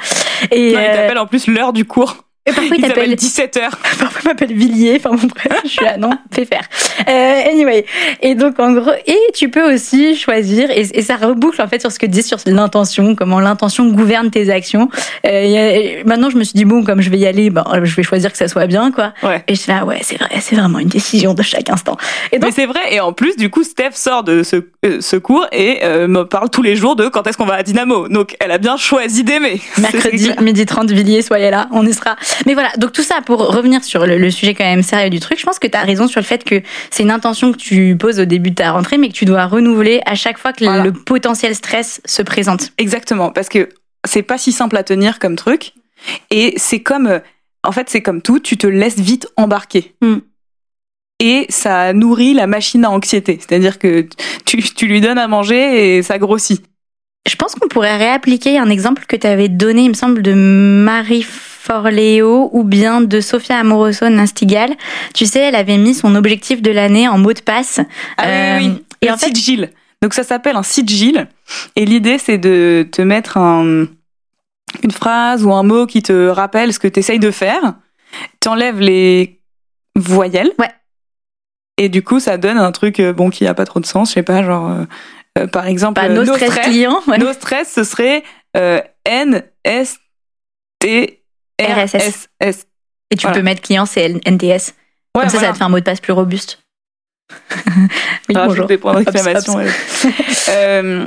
Et, 0.50 0.72
Non, 0.72 0.80
il 0.80 0.86
t'appelle 0.94 1.18
en 1.18 1.26
plus 1.26 1.46
l'heure 1.46 1.72
du 1.72 1.84
cours. 1.84 2.27
Et 2.48 2.52
parfois, 2.52 2.76
il 2.76 2.82
t'appelle 2.82 3.14
17h. 3.14 3.70
Parfois, 3.98 4.20
il 4.22 4.28
m'appelle 4.28 4.52
Villiers. 4.52 5.00
Enfin, 5.04 5.10
bon, 5.16 5.28
bref, 5.28 5.60
je 5.64 5.68
suis 5.68 5.84
là, 5.84 5.96
non, 5.96 6.10
fais 6.32 6.44
faire. 6.44 6.62
Euh, 7.08 7.50
anyway. 7.50 7.84
Et 8.22 8.34
donc, 8.34 8.58
en 8.58 8.72
gros, 8.72 8.92
et 9.06 9.18
tu 9.34 9.48
peux 9.48 9.74
aussi 9.74 10.16
choisir, 10.16 10.70
et, 10.70 10.86
et 10.92 11.02
ça 11.02 11.16
reboucle, 11.16 11.60
en 11.60 11.68
fait, 11.68 11.80
sur 11.80 11.92
ce 11.92 11.98
que 11.98 12.06
dis 12.06 12.22
sur 12.22 12.38
l'intention, 12.46 13.14
comment 13.14 13.40
l'intention 13.40 13.86
gouverne 13.86 14.30
tes 14.30 14.50
actions. 14.50 14.88
Euh, 15.26 15.30
et 15.30 16.04
maintenant, 16.04 16.30
je 16.30 16.36
me 16.36 16.44
suis 16.44 16.54
dit, 16.54 16.64
bon, 16.64 16.84
comme 16.84 17.00
je 17.00 17.10
vais 17.10 17.18
y 17.18 17.26
aller, 17.26 17.50
ben, 17.50 17.64
je 17.82 17.94
vais 17.94 18.02
choisir 18.02 18.30
que 18.32 18.38
ça 18.38 18.48
soit 18.48 18.66
bien, 18.66 18.90
quoi. 18.90 19.12
Ouais. 19.22 19.42
Et 19.48 19.54
je 19.54 19.60
suis 19.60 19.72
là, 19.72 19.84
ouais, 19.84 20.00
c'est 20.02 20.18
vrai, 20.18 20.30
c'est 20.40 20.56
vraiment 20.56 20.78
une 20.78 20.88
décision 20.88 21.34
de 21.34 21.42
chaque 21.42 21.70
instant. 21.70 21.96
Et 22.32 22.38
donc, 22.38 22.50
Mais 22.50 22.54
c'est 22.54 22.66
vrai, 22.66 22.80
et 22.90 23.00
en 23.00 23.12
plus, 23.12 23.36
du 23.36 23.50
coup, 23.50 23.62
Steph 23.62 23.92
sort 23.92 24.22
de 24.24 24.42
ce, 24.42 24.56
euh, 24.84 25.00
ce 25.00 25.16
cours 25.16 25.46
et 25.52 25.80
euh, 25.82 26.08
me 26.08 26.24
parle 26.24 26.50
tous 26.50 26.62
les 26.62 26.76
jours 26.76 26.96
de 26.96 27.08
quand 27.08 27.26
est-ce 27.26 27.36
qu'on 27.36 27.46
va 27.46 27.54
à 27.54 27.62
Dynamo. 27.62 28.08
Donc, 28.08 28.36
elle 28.40 28.50
a 28.50 28.58
bien 28.58 28.76
choisi 28.76 29.24
d'aimer. 29.24 29.60
Mercredi, 29.78 30.30
midi 30.40 30.66
30, 30.66 30.90
Villiers, 30.90 31.22
soyez 31.22 31.50
là, 31.50 31.68
on 31.72 31.86
y 31.86 31.92
sera. 31.92 32.16
Mais 32.46 32.54
voilà, 32.54 32.70
donc 32.78 32.92
tout 32.92 33.02
ça 33.02 33.20
pour 33.24 33.40
revenir 33.40 33.82
sur 33.84 34.06
le, 34.06 34.18
le 34.18 34.30
sujet 34.30 34.54
quand 34.54 34.64
même 34.64 34.82
sérieux 34.82 35.10
du 35.10 35.20
truc, 35.20 35.38
je 35.38 35.44
pense 35.44 35.58
que 35.58 35.66
tu 35.66 35.76
as 35.76 35.82
raison 35.82 36.06
sur 36.08 36.20
le 36.20 36.24
fait 36.26 36.44
que 36.44 36.62
c'est 36.90 37.02
une 37.02 37.10
intention 37.10 37.52
que 37.52 37.58
tu 37.58 37.96
poses 37.98 38.20
au 38.20 38.24
début 38.24 38.50
de 38.50 38.54
ta 38.56 38.72
rentrée, 38.72 38.98
mais 38.98 39.08
que 39.08 39.14
tu 39.14 39.24
dois 39.24 39.46
renouveler 39.46 40.00
à 40.06 40.14
chaque 40.14 40.38
fois 40.38 40.52
que 40.52 40.64
le- 40.64 40.70
Voilà. 40.70 40.84
le 40.84 40.92
potentiel 40.92 41.54
stress 41.54 42.00
se 42.04 42.22
présente. 42.22 42.70
Exactement, 42.78 43.30
parce 43.30 43.48
que 43.48 43.68
c'est 44.06 44.22
pas 44.22 44.38
si 44.38 44.52
simple 44.52 44.76
à 44.76 44.82
tenir 44.84 45.18
comme 45.18 45.36
truc. 45.36 45.72
Et 46.30 46.54
c'est 46.56 46.80
comme, 46.80 47.20
en 47.64 47.72
fait, 47.72 47.90
c'est 47.90 48.02
comme 48.02 48.22
tout, 48.22 48.38
tu 48.38 48.56
te 48.56 48.66
laisses 48.66 48.98
vite 49.00 49.26
embarquer. 49.36 49.94
Mm. 50.00 50.18
Et 51.20 51.46
ça 51.48 51.92
nourrit 51.92 52.32
la 52.34 52.46
machine 52.46 52.84
à 52.84 52.90
anxiété. 52.90 53.38
C'est-à-dire 53.40 53.80
que 53.80 54.06
tu, 54.46 54.62
tu 54.62 54.86
lui 54.86 55.00
donnes 55.00 55.18
à 55.18 55.26
manger 55.26 55.96
et 55.98 56.02
ça 56.04 56.18
grossit. 56.18 56.64
Je 57.28 57.34
pense 57.34 57.56
qu'on 57.56 57.66
pourrait 57.68 57.96
réappliquer 57.96 58.58
un 58.58 58.70
exemple 58.70 59.04
que 59.06 59.16
tu 59.16 59.26
avais 59.26 59.48
donné, 59.48 59.82
il 59.82 59.88
me 59.88 59.94
semble, 59.94 60.22
de 60.22 60.32
Marie 60.32 61.26
Forleo 61.60 62.50
ou 62.52 62.62
bien 62.62 63.00
de 63.00 63.20
Sofia 63.20 63.58
Amoroso 63.58 64.08
Nastigal. 64.08 64.74
Tu 65.12 65.26
sais, 65.26 65.40
elle 65.40 65.56
avait 65.56 65.76
mis 65.76 65.94
son 65.94 66.14
objectif 66.14 66.62
de 66.62 66.70
l'année 66.70 67.08
en 67.08 67.18
mot 67.18 67.32
de 67.32 67.40
passe. 67.40 67.80
Ah 68.16 68.26
Euh, 68.26 68.58
oui, 68.58 68.68
oui. 68.68 68.84
Et 69.02 69.06
le 69.06 69.12
en 69.12 69.16
fait. 69.16 69.32
Donc 70.00 70.14
ça 70.14 70.22
s'appelle 70.22 70.56
un 70.56 70.62
site 70.62 70.88
Gilles. 70.88 71.26
Et 71.74 71.84
l'idée, 71.84 72.18
c'est 72.18 72.38
de 72.38 72.86
te 72.90 73.02
mettre 73.02 73.36
un, 73.36 73.86
une 74.82 74.90
phrase 74.92 75.44
ou 75.44 75.52
un 75.52 75.64
mot 75.64 75.86
qui 75.86 76.02
te 76.02 76.28
rappelle 76.28 76.72
ce 76.72 76.78
que 76.78 76.88
tu 76.88 77.00
essayes 77.00 77.18
de 77.18 77.32
faire. 77.32 77.74
T'enlèves 78.40 78.80
les 78.80 79.40
voyelles. 79.96 80.52
Ouais. 80.58 80.70
Et 81.76 81.88
du 81.88 82.02
coup, 82.02 82.20
ça 82.20 82.38
donne 82.38 82.58
un 82.58 82.72
truc 82.72 83.00
euh, 83.00 83.12
bon 83.12 83.30
qui 83.30 83.46
a 83.46 83.54
pas 83.54 83.64
trop 83.64 83.80
de 83.80 83.86
sens. 83.86 84.10
Je 84.10 84.14
sais 84.14 84.22
pas, 84.22 84.42
genre, 84.44 84.84
euh, 85.38 85.46
par 85.48 85.66
exemple, 85.66 86.00
euh, 86.00 86.08
nos 86.08 86.24
no 86.24 86.34
stress 86.34 86.50
stress. 86.50 86.66
clients. 86.66 87.00
ouais. 87.08 87.18
No 87.18 87.32
stress, 87.32 87.72
ce 87.72 87.84
serait 87.84 88.22
euh, 88.56 88.80
N 89.04 89.42
S 89.64 89.98
T 90.78 91.17
RSS. 91.60 92.28
Et 92.40 93.16
tu 93.16 93.22
Voilà. 93.22 93.36
peux 93.38 93.42
mettre 93.42 93.62
client, 93.62 93.86
c'est 93.86 94.08
NTS. 94.26 94.74
Ouais, 95.16 95.22
Comme 95.22 95.24
ça, 95.24 95.28
ça 95.30 95.38
voilà. 95.38 95.52
te 95.52 95.58
fait 95.58 95.64
un 95.64 95.68
mot 95.70 95.78
de 95.80 95.84
passe 95.84 96.00
plus 96.00 96.12
robuste. 96.12 96.62
oui, 97.66 98.34
Rajoute 98.34 98.48
bonjour. 98.48 98.66
des 98.66 98.78
points 98.78 99.00
d'exclamation. 99.00 99.54
ouais. 99.56 99.66
Euh, 100.50 101.06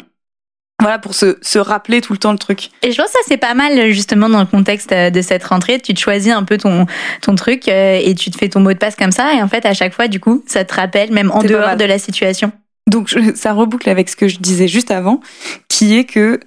voilà, 0.79 0.97
pour 0.99 1.13
se, 1.13 1.37
se 1.43 1.59
rappeler 1.59 2.01
tout 2.01 2.13
le 2.13 2.17
temps 2.19 2.31
le 2.31 2.37
truc. 2.39 2.71
Et 2.81 2.91
je 2.91 2.97
pense 2.97 3.07
que 3.07 3.11
ça, 3.13 3.19
c'est 3.27 3.37
pas 3.37 3.53
mal, 3.53 3.91
justement, 3.91 4.29
dans 4.29 4.39
le 4.39 4.45
contexte 4.47 4.91
euh, 4.91 5.09
de 5.11 5.21
cette 5.21 5.43
rentrée. 5.43 5.79
Tu 5.79 5.93
te 5.93 5.99
choisis 5.99 6.31
un 6.33 6.43
peu 6.43 6.57
ton, 6.57 6.87
ton 7.21 7.35
truc 7.35 7.67
euh, 7.67 7.99
et 8.03 8.15
tu 8.15 8.31
te 8.31 8.37
fais 8.37 8.49
ton 8.49 8.59
mot 8.61 8.73
de 8.73 8.77
passe 8.79 8.95
comme 8.95 9.11
ça. 9.11 9.33
Et 9.35 9.41
en 9.43 9.47
fait, 9.47 9.65
à 9.67 9.73
chaque 9.75 9.93
fois, 9.93 10.07
du 10.07 10.19
coup, 10.19 10.43
ça 10.47 10.65
te 10.65 10.73
rappelle, 10.73 11.11
même 11.11 11.29
en 11.31 11.43
dehors 11.43 11.75
de 11.75 11.85
la 11.85 11.99
situation. 11.99 12.51
Donc 12.87 13.07
je- 13.09 13.35
ça 13.35 13.53
reboucle 13.53 13.89
avec 13.89 14.09
ce 14.09 14.15
que 14.15 14.27
je 14.27 14.37
disais 14.39 14.67
juste 14.67 14.89
avant, 14.89 15.21
qui 15.69 15.95
est 15.97 16.05
que 16.05 16.39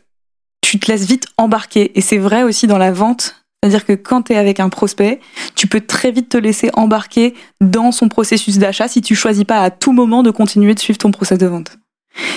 tu 0.62 0.80
te 0.80 0.90
laisses 0.90 1.06
vite 1.06 1.26
embarquer. 1.36 1.96
Et 1.96 2.00
c'est 2.00 2.18
vrai 2.18 2.42
aussi 2.42 2.66
dans 2.66 2.78
la 2.78 2.90
vente. 2.90 3.43
C'est-à-dire 3.64 3.86
que 3.86 3.94
quand 3.94 4.24
tu 4.24 4.34
es 4.34 4.36
avec 4.36 4.60
un 4.60 4.68
prospect, 4.68 5.20
tu 5.54 5.66
peux 5.66 5.80
très 5.80 6.10
vite 6.10 6.28
te 6.28 6.36
laisser 6.36 6.68
embarquer 6.74 7.32
dans 7.62 7.92
son 7.92 8.10
processus 8.10 8.58
d'achat 8.58 8.88
si 8.88 9.00
tu 9.00 9.14
choisis 9.14 9.44
pas 9.44 9.62
à 9.62 9.70
tout 9.70 9.92
moment 9.92 10.22
de 10.22 10.30
continuer 10.30 10.74
de 10.74 10.78
suivre 10.78 10.98
ton 10.98 11.10
process 11.10 11.38
de 11.38 11.46
vente. 11.46 11.78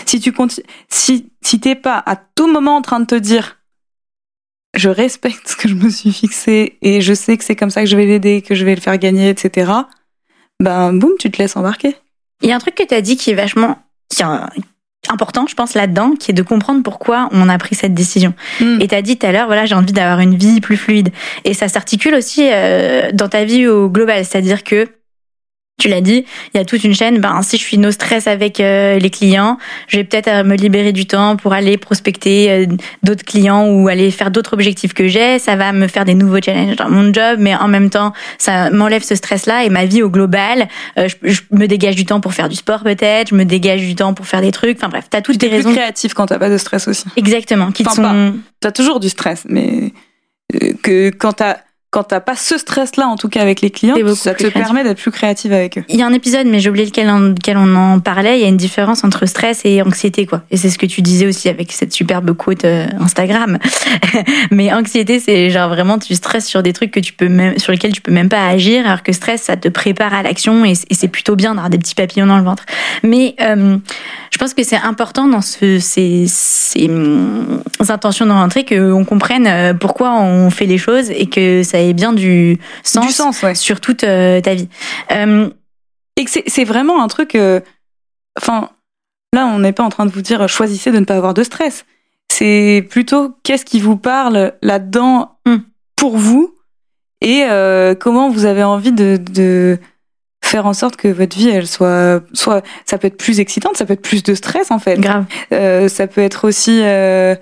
Si 0.05 0.21
tu 0.21 0.31
conti- 0.31 0.63
si, 0.87 1.29
t'es 1.59 1.75
pas 1.75 2.01
à 2.05 2.15
tout 2.15 2.47
moment 2.47 2.77
en 2.77 2.81
train 2.81 3.01
de 3.01 3.05
te 3.05 3.15
dire 3.15 3.57
je 4.73 4.87
respecte 4.87 5.49
ce 5.49 5.57
que 5.57 5.67
je 5.67 5.73
me 5.73 5.89
suis 5.89 6.13
fixé 6.13 6.77
et 6.81 7.01
je 7.01 7.13
sais 7.13 7.37
que 7.37 7.43
c'est 7.43 7.57
comme 7.57 7.71
ça 7.71 7.81
que 7.81 7.89
je 7.89 7.97
vais 7.97 8.05
l'aider, 8.05 8.41
que 8.41 8.55
je 8.55 8.63
vais 8.63 8.75
le 8.75 8.79
faire 8.81 8.97
gagner, 8.97 9.27
etc. 9.27 9.69
Ben 10.63 10.93
boum, 10.93 11.11
tu 11.19 11.29
te 11.29 11.39
laisses 11.39 11.57
embarquer. 11.57 11.97
Il 12.41 12.47
y 12.47 12.53
a 12.53 12.55
un 12.55 12.59
truc 12.59 12.75
que 12.75 12.83
tu 12.85 12.93
as 12.93 13.01
dit 13.01 13.17
qui 13.17 13.31
est 13.31 13.35
vachement. 13.35 13.79
Important, 15.09 15.47
je 15.47 15.55
pense, 15.55 15.73
là-dedans, 15.73 16.13
qui 16.19 16.31
est 16.31 16.33
de 16.33 16.41
comprendre 16.41 16.83
pourquoi 16.83 17.29
on 17.31 17.49
a 17.49 17.57
pris 17.57 17.75
cette 17.75 17.93
décision. 17.93 18.33
Mm. 18.59 18.81
Et 18.81 18.87
t'as 18.87 19.01
dit 19.01 19.17
tout 19.17 19.25
à 19.25 19.31
l'heure, 19.31 19.47
voilà, 19.47 19.65
j'ai 19.65 19.75
envie 19.75 19.93
d'avoir 19.93 20.19
une 20.19 20.35
vie 20.35 20.61
plus 20.61 20.77
fluide. 20.77 21.09
Et 21.45 21.53
ça 21.53 21.67
s'articule 21.67 22.15
aussi 22.15 22.47
euh, 22.51 23.11
dans 23.13 23.29
ta 23.29 23.43
vie 23.45 23.67
au 23.67 23.89
global, 23.89 24.25
c'est-à-dire 24.25 24.63
que 24.63 24.87
tu 25.79 25.89
l'as 25.89 26.01
dit, 26.01 26.25
il 26.53 26.57
y 26.57 26.59
a 26.59 26.65
toute 26.65 26.83
une 26.83 26.95
chaîne. 26.95 27.19
Ben, 27.19 27.41
si 27.43 27.57
je 27.57 27.61
suis 27.61 27.77
no 27.77 27.91
stress 27.91 28.25
avec 28.25 28.59
euh, 28.59 28.97
les 28.97 29.11
clients, 29.11 29.59
je 29.87 29.97
vais 29.97 30.03
peut-être 30.03 30.27
euh, 30.27 30.43
me 30.43 30.55
libérer 30.55 30.91
du 30.91 31.05
temps 31.05 31.35
pour 31.35 31.53
aller 31.53 31.77
prospecter 31.77 32.49
euh, 32.49 32.65
d'autres 33.03 33.23
clients 33.23 33.67
ou 33.67 33.87
aller 33.87 34.09
faire 34.09 34.31
d'autres 34.31 34.53
objectifs 34.55 34.93
que 34.93 35.07
j'ai. 35.07 35.37
Ça 35.37 35.55
va 35.55 35.73
me 35.73 35.87
faire 35.87 36.03
des 36.03 36.15
nouveaux 36.15 36.41
challenges 36.43 36.77
dans 36.77 36.89
mon 36.89 37.13
job, 37.13 37.37
mais 37.39 37.55
en 37.55 37.67
même 37.67 37.91
temps, 37.91 38.11
ça 38.39 38.71
m'enlève 38.71 39.03
ce 39.03 39.13
stress-là 39.13 39.65
et 39.65 39.69
ma 39.69 39.85
vie 39.85 40.01
au 40.01 40.09
global. 40.09 40.67
je, 40.97 41.13
je 41.21 41.41
me 41.51 41.67
dégage 41.67 41.95
du 41.95 42.05
temps 42.05 42.21
pour 42.21 42.33
faire 42.33 42.49
du 42.49 42.55
sport 42.55 42.81
peut-être, 42.83 43.29
je 43.29 43.35
me 43.35 43.45
dégage 43.45 43.81
du 43.81 43.93
temps 43.93 44.15
pour 44.15 44.25
faire 44.25 44.41
des 44.41 44.51
trucs. 44.51 44.77
Enfin 44.77 44.89
bref, 44.89 45.05
t'as 45.11 45.21
toutes 45.21 45.37
tes 45.37 45.47
T'es 45.47 45.57
plus 45.59 45.67
raisons. 45.67 45.73
créatif 45.73 46.15
quand 46.15 46.25
t'as 46.25 46.39
pas 46.39 46.49
de 46.49 46.57
stress 46.57 46.87
aussi. 46.87 47.05
Exactement, 47.17 47.71
qui 47.71 47.83
Enfin, 47.85 47.93
sont. 48.31 48.35
T'as 48.61 48.71
toujours 48.71 48.99
du 48.99 49.09
stress, 49.09 49.43
mais 49.47 49.93
que 50.81 51.09
quand 51.11 51.33
t'as 51.33 51.57
quand 51.89 52.03
t'as 52.03 52.19
pas 52.19 52.35
ce 52.35 52.57
stress-là, 52.57 53.07
en 53.07 53.15
tout 53.15 53.29
cas 53.29 53.41
avec 53.41 53.61
les 53.61 53.69
clients, 53.69 53.95
ça 54.13 54.33
te 54.33 54.47
permet 54.47 54.83
d'être 54.83 54.99
plus 54.99 55.11
créative 55.11 55.53
avec 55.53 55.77
eux. 55.77 55.83
Il 55.87 55.95
y 55.95 56.01
a 56.01 56.05
un 56.05 56.11
épisode, 56.11 56.45
mais 56.45 56.59
j'ai 56.59 56.69
oublié 56.69 56.85
lequel, 56.85 57.07
lequel 57.07 57.55
on 57.55 57.75
en 57.75 57.99
parlait. 58.01 58.39
Il 58.39 58.41
y 58.41 58.45
a 58.45 58.49
une 58.49 58.57
différence 58.57 59.05
entre 59.05 59.25
stress 59.25 59.61
et 59.63 59.81
anxiété, 59.81 60.25
quoi. 60.25 60.43
Et 60.51 60.57
c'est 60.57 60.69
ce 60.69 60.77
que 60.77 60.85
tu 60.85 61.01
disais 61.01 61.27
aussi 61.27 61.47
avec 61.47 61.71
cette 61.71 61.93
superbe 61.93 62.33
quote 62.33 62.65
euh, 62.65 62.87
Instagram. 62.99 63.57
mais 64.51 64.73
anxiété, 64.73 65.21
c'est 65.21 65.49
genre 65.49 65.69
vraiment 65.69 65.97
tu 65.97 66.13
stresses 66.13 66.45
sur 66.45 66.61
des 66.61 66.73
trucs 66.73 66.91
que 66.91 66.99
tu 66.99 67.13
peux 67.13 67.29
même, 67.29 67.57
sur 67.57 67.71
lesquels 67.71 67.93
tu 67.93 68.01
peux 68.01 68.11
même 68.11 68.29
pas 68.29 68.45
agir, 68.45 68.85
alors 68.85 69.01
que 69.01 69.13
stress, 69.13 69.43
ça 69.43 69.55
te 69.55 69.69
prépare 69.69 70.13
à 70.13 70.23
l'action 70.23 70.65
et, 70.65 70.73
c'est 70.75 71.07
plutôt 71.07 71.35
bien 71.35 71.51
d'avoir 71.51 71.69
des 71.69 71.77
petits 71.77 71.95
papillons 71.95 72.27
dans 72.27 72.37
le 72.37 72.43
ventre. 72.43 72.65
Mais 73.03 73.35
euh, 73.39 73.77
je 74.31 74.37
pense 74.37 74.53
que 74.53 74.63
c'est 74.63 74.77
important 74.77 75.27
dans 75.27 75.41
ce, 75.41 75.79
ces, 75.79 76.25
ces 76.27 76.89
hum, 76.89 77.61
intentions 77.87 78.25
de 78.25 78.31
rentrée 78.31 78.65
qu'on 78.65 79.05
comprenne 79.05 79.47
euh, 79.47 79.73
pourquoi 79.73 80.19
on 80.19 80.49
fait 80.49 80.65
les 80.65 80.77
choses 80.77 81.09
et 81.11 81.27
que 81.27 81.63
ça 81.63 81.76
ait 81.79 81.93
bien 81.93 82.13
du 82.13 82.59
sens, 82.83 83.05
Du 83.07 83.11
sens, 83.13 83.41
ouais. 83.43 83.55
sur 83.55 83.79
toute 83.81 84.03
euh, 84.03 84.41
ta 84.41 84.53
vie. 84.55 84.69
Euh, 85.11 85.49
Et 86.15 86.25
que 86.25 86.31
c'est- 86.31 86.63
vraiment 86.65 87.01
un 87.03 87.07
truc. 87.07 87.35
euh, 87.35 87.59
Enfin, 88.39 88.69
là, 89.33 89.45
on 89.47 89.59
n'est 89.59 89.73
pas 89.73 89.83
en 89.83 89.89
train 89.89 90.05
de 90.05 90.11
vous 90.11 90.21
dire 90.21 90.47
choisissez 90.47 90.91
de 90.91 90.99
ne 90.99 91.05
pas 91.05 91.15
avoir 91.15 91.33
de 91.33 91.43
stress. 91.43 91.85
C'est 92.31 92.85
plutôt 92.89 93.35
qu'est-ce 93.43 93.65
qui 93.65 93.79
vous 93.79 93.97
parle 93.97 94.53
là-dedans 94.61 95.37
Hmm. 95.45 95.57
pour 95.95 96.17
vous 96.17 96.53
et 97.21 97.45
comment 97.99 98.29
vous 98.29 98.45
avez 98.45 98.63
envie 98.63 98.91
de, 98.91 99.17
de 99.17 99.79
faire 100.45 100.65
en 100.67 100.73
sorte 100.73 100.97
que 100.97 101.07
votre 101.07 101.35
vie, 101.35 101.49
elle 101.49 101.65
soit, 101.67 102.21
soit, 102.33 102.63
ça 102.85 102.97
peut 102.99 103.07
être 103.07 103.17
plus 103.17 103.39
excitante, 103.39 103.75
ça 103.75 103.85
peut 103.85 103.93
être 103.93 104.01
plus 104.03 104.21
de 104.23 104.35
stress 104.35 104.69
en 104.71 104.77
fait. 104.79 104.99
grave. 104.99 105.25
Euh, 105.51 105.87
ça 105.89 106.05
peut 106.07 106.21
être 106.21 106.47
aussi 106.47 106.81
euh, 106.83 107.33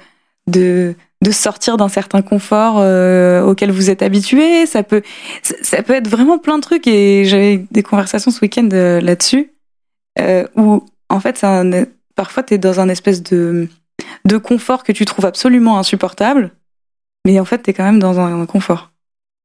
de 0.48 0.96
de 1.24 1.32
sortir 1.32 1.78
d'un 1.78 1.88
certain 1.90 2.22
confort 2.22 2.76
euh, 2.80 3.42
auquel 3.44 3.72
vous 3.72 3.90
êtes 3.90 4.02
habitué. 4.02 4.66
Ça 4.66 4.84
peut 4.84 5.02
ça- 5.44 5.56
ça 5.62 5.84
peut 5.84 5.94
être 5.94 6.08
vraiment 6.10 6.38
plein 6.38 6.58
de 6.58 6.62
trucs 6.64 6.88
et 6.88 7.24
j'avais 7.26 7.66
des 7.72 7.84
conversations 7.84 8.32
ce 8.32 8.42
week-end 8.42 8.70
euh, 8.74 9.02
là-dessus 9.02 9.52
euh, 10.20 10.46
où 10.56 10.86
en 11.10 11.20
fait 11.20 11.38
c'est 11.38 11.48
un, 11.48 11.86
parfois 12.16 12.44
t'es 12.44 12.58
dans 12.58 12.80
un 12.80 12.90
espèce 12.90 13.24
de 13.24 13.68
de 14.26 14.38
confort 14.38 14.84
que 14.84 14.92
tu 14.92 15.06
trouves 15.06 15.26
absolument 15.26 15.80
insupportable, 15.80 16.52
mais 17.26 17.40
en 17.40 17.46
fait 17.46 17.60
t'es 17.60 17.74
quand 17.74 17.84
même 17.86 18.00
dans 18.00 18.20
un, 18.20 18.42
un 18.42 18.46
confort, 18.46 18.92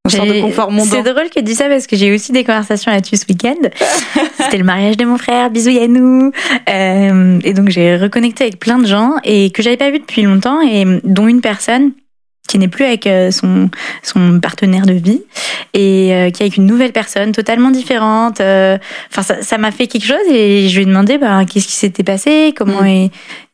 de 0.08 0.40
confort. 0.40 0.70
C'est 0.84 1.02
drôle 1.02 1.28
que 1.28 1.38
tu 1.38 1.42
dis 1.42 1.54
ça 1.54 1.68
parce 1.68 1.86
que 1.86 1.96
j'ai 1.96 2.06
eu 2.08 2.14
aussi 2.14 2.32
des 2.32 2.44
conversations 2.44 2.90
là-dessus 2.90 3.16
ce 3.16 3.26
week-end. 3.28 3.54
C'était 4.38 4.58
le 4.58 4.64
mariage 4.64 4.96
de 4.96 5.04
mon 5.04 5.18
frère, 5.18 5.50
bisous 5.50 5.70
Yannou. 5.70 6.32
Euh, 6.68 7.38
et 7.44 7.52
donc 7.52 7.68
j'ai 7.68 7.96
reconnecté 7.96 8.44
avec 8.44 8.58
plein 8.58 8.78
de 8.78 8.86
gens 8.86 9.14
et 9.24 9.50
que 9.50 9.62
j'avais 9.62 9.76
pas 9.76 9.90
vu 9.90 9.98
depuis 9.98 10.22
longtemps 10.22 10.60
et 10.62 10.84
dont 11.04 11.28
une 11.28 11.40
personne 11.40 11.92
qui 12.48 12.58
n'est 12.58 12.66
plus 12.68 12.84
avec 12.84 13.06
euh, 13.06 13.30
son, 13.30 13.70
son 14.02 14.40
partenaire 14.40 14.84
de 14.84 14.94
vie 14.94 15.22
et 15.72 16.12
euh, 16.12 16.30
qui 16.30 16.42
est 16.42 16.46
avec 16.46 16.56
une 16.56 16.66
nouvelle 16.66 16.90
personne 16.92 17.30
totalement 17.32 17.70
différente. 17.70 18.40
Euh, 18.40 18.76
Enfin, 19.10 19.22
ça 19.22 19.42
ça 19.42 19.58
m'a 19.58 19.70
fait 19.70 19.86
quelque 19.86 20.06
chose 20.06 20.16
et 20.32 20.68
je 20.68 20.74
lui 20.76 20.82
ai 20.82 20.86
demandé 20.86 21.16
bah, 21.18 21.44
qu'est-ce 21.44 21.66
qui 21.68 21.74
s'était 21.74 22.02
passé, 22.02 22.52
comment 22.56 22.82
Mm. 22.82 22.86
ils, 22.88 23.10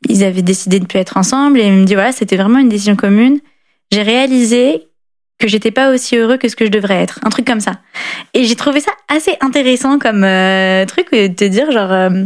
ils 0.09 0.25
avaient 0.25 0.41
décidé 0.43 0.79
de 0.79 0.85
ne 0.85 0.89
plus 0.89 0.99
être 1.01 1.19
ensemble? 1.19 1.61
Et 1.61 1.67
il 1.67 1.73
me 1.73 1.85
dit 1.85 1.95
voilà, 1.95 2.13
c'était 2.13 2.37
vraiment 2.37 2.59
une 2.61 2.69
décision 2.71 2.97
commune. 2.97 3.41
J'ai 3.93 4.03
réalisé 4.03 4.85
que 5.39 5.49
j'étais 5.49 5.71
pas 5.71 5.91
aussi 5.93 6.17
heureux 6.17 6.37
que 6.39 6.49
ce 6.49 6.57
que 6.57 6.65
je 6.65 6.71
devrais 6.71 7.03
être. 7.03 7.21
Un 7.25 7.29
truc 7.31 7.47
comme 7.47 7.61
ça. 7.61 7.73
Et 8.35 8.45
j'ai 8.45 8.57
trouvé 8.57 8.81
ça 8.81 8.93
assez 9.09 9.37
intéressant 9.41 9.99
comme 9.99 10.25
euh, 10.25 10.85
truc 10.87 11.13
de 11.13 11.27
te 11.29 11.45
dire 11.45 11.71
genre 11.73 11.93
euh, 11.93 12.25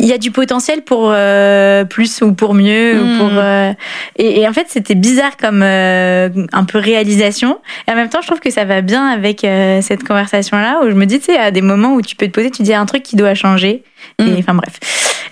il 0.00 0.06
y 0.06 0.12
a 0.12 0.18
du 0.18 0.30
potentiel 0.30 0.82
pour 0.82 1.10
euh, 1.12 1.84
plus 1.84 2.22
ou 2.22 2.32
pour 2.32 2.54
mieux 2.54 2.94
Mm. 2.94 3.00
ou 3.14 3.18
pour 3.18 3.30
euh, 3.32 3.72
et, 4.16 4.40
et 4.40 4.48
en 4.48 4.52
fait 4.52 4.66
c'était 4.68 4.94
bizarre 4.94 5.36
comme 5.36 5.62
un 5.62 6.64
peu 6.66 6.78
réalisation 6.78 7.58
et 7.86 7.92
en 7.92 7.94
même 7.96 8.08
temps 8.08 8.20
je 8.22 8.26
trouve 8.28 8.40
que 8.40 8.50
ça 8.50 8.64
va 8.64 8.80
bien 8.80 9.06
avec 9.08 9.40
cette 9.82 10.04
conversation 10.04 10.56
là 10.56 10.80
où 10.84 10.88
je 10.90 10.94
me 10.94 11.04
dis 11.04 11.18
tu 11.18 11.26
sais 11.26 11.36
à 11.38 11.50
des 11.50 11.62
moments 11.62 11.94
où 11.94 12.02
tu 12.02 12.16
peux 12.16 12.26
te 12.26 12.32
poser 12.32 12.50
tu 12.50 12.62
dis 12.62 12.74
un 12.74 12.86
truc 12.86 13.02
qui 13.02 13.16
doit 13.16 13.34
changer 13.34 13.82
et 14.18 14.22
Mm. 14.24 14.36
enfin 14.38 14.54
bref 14.54 14.78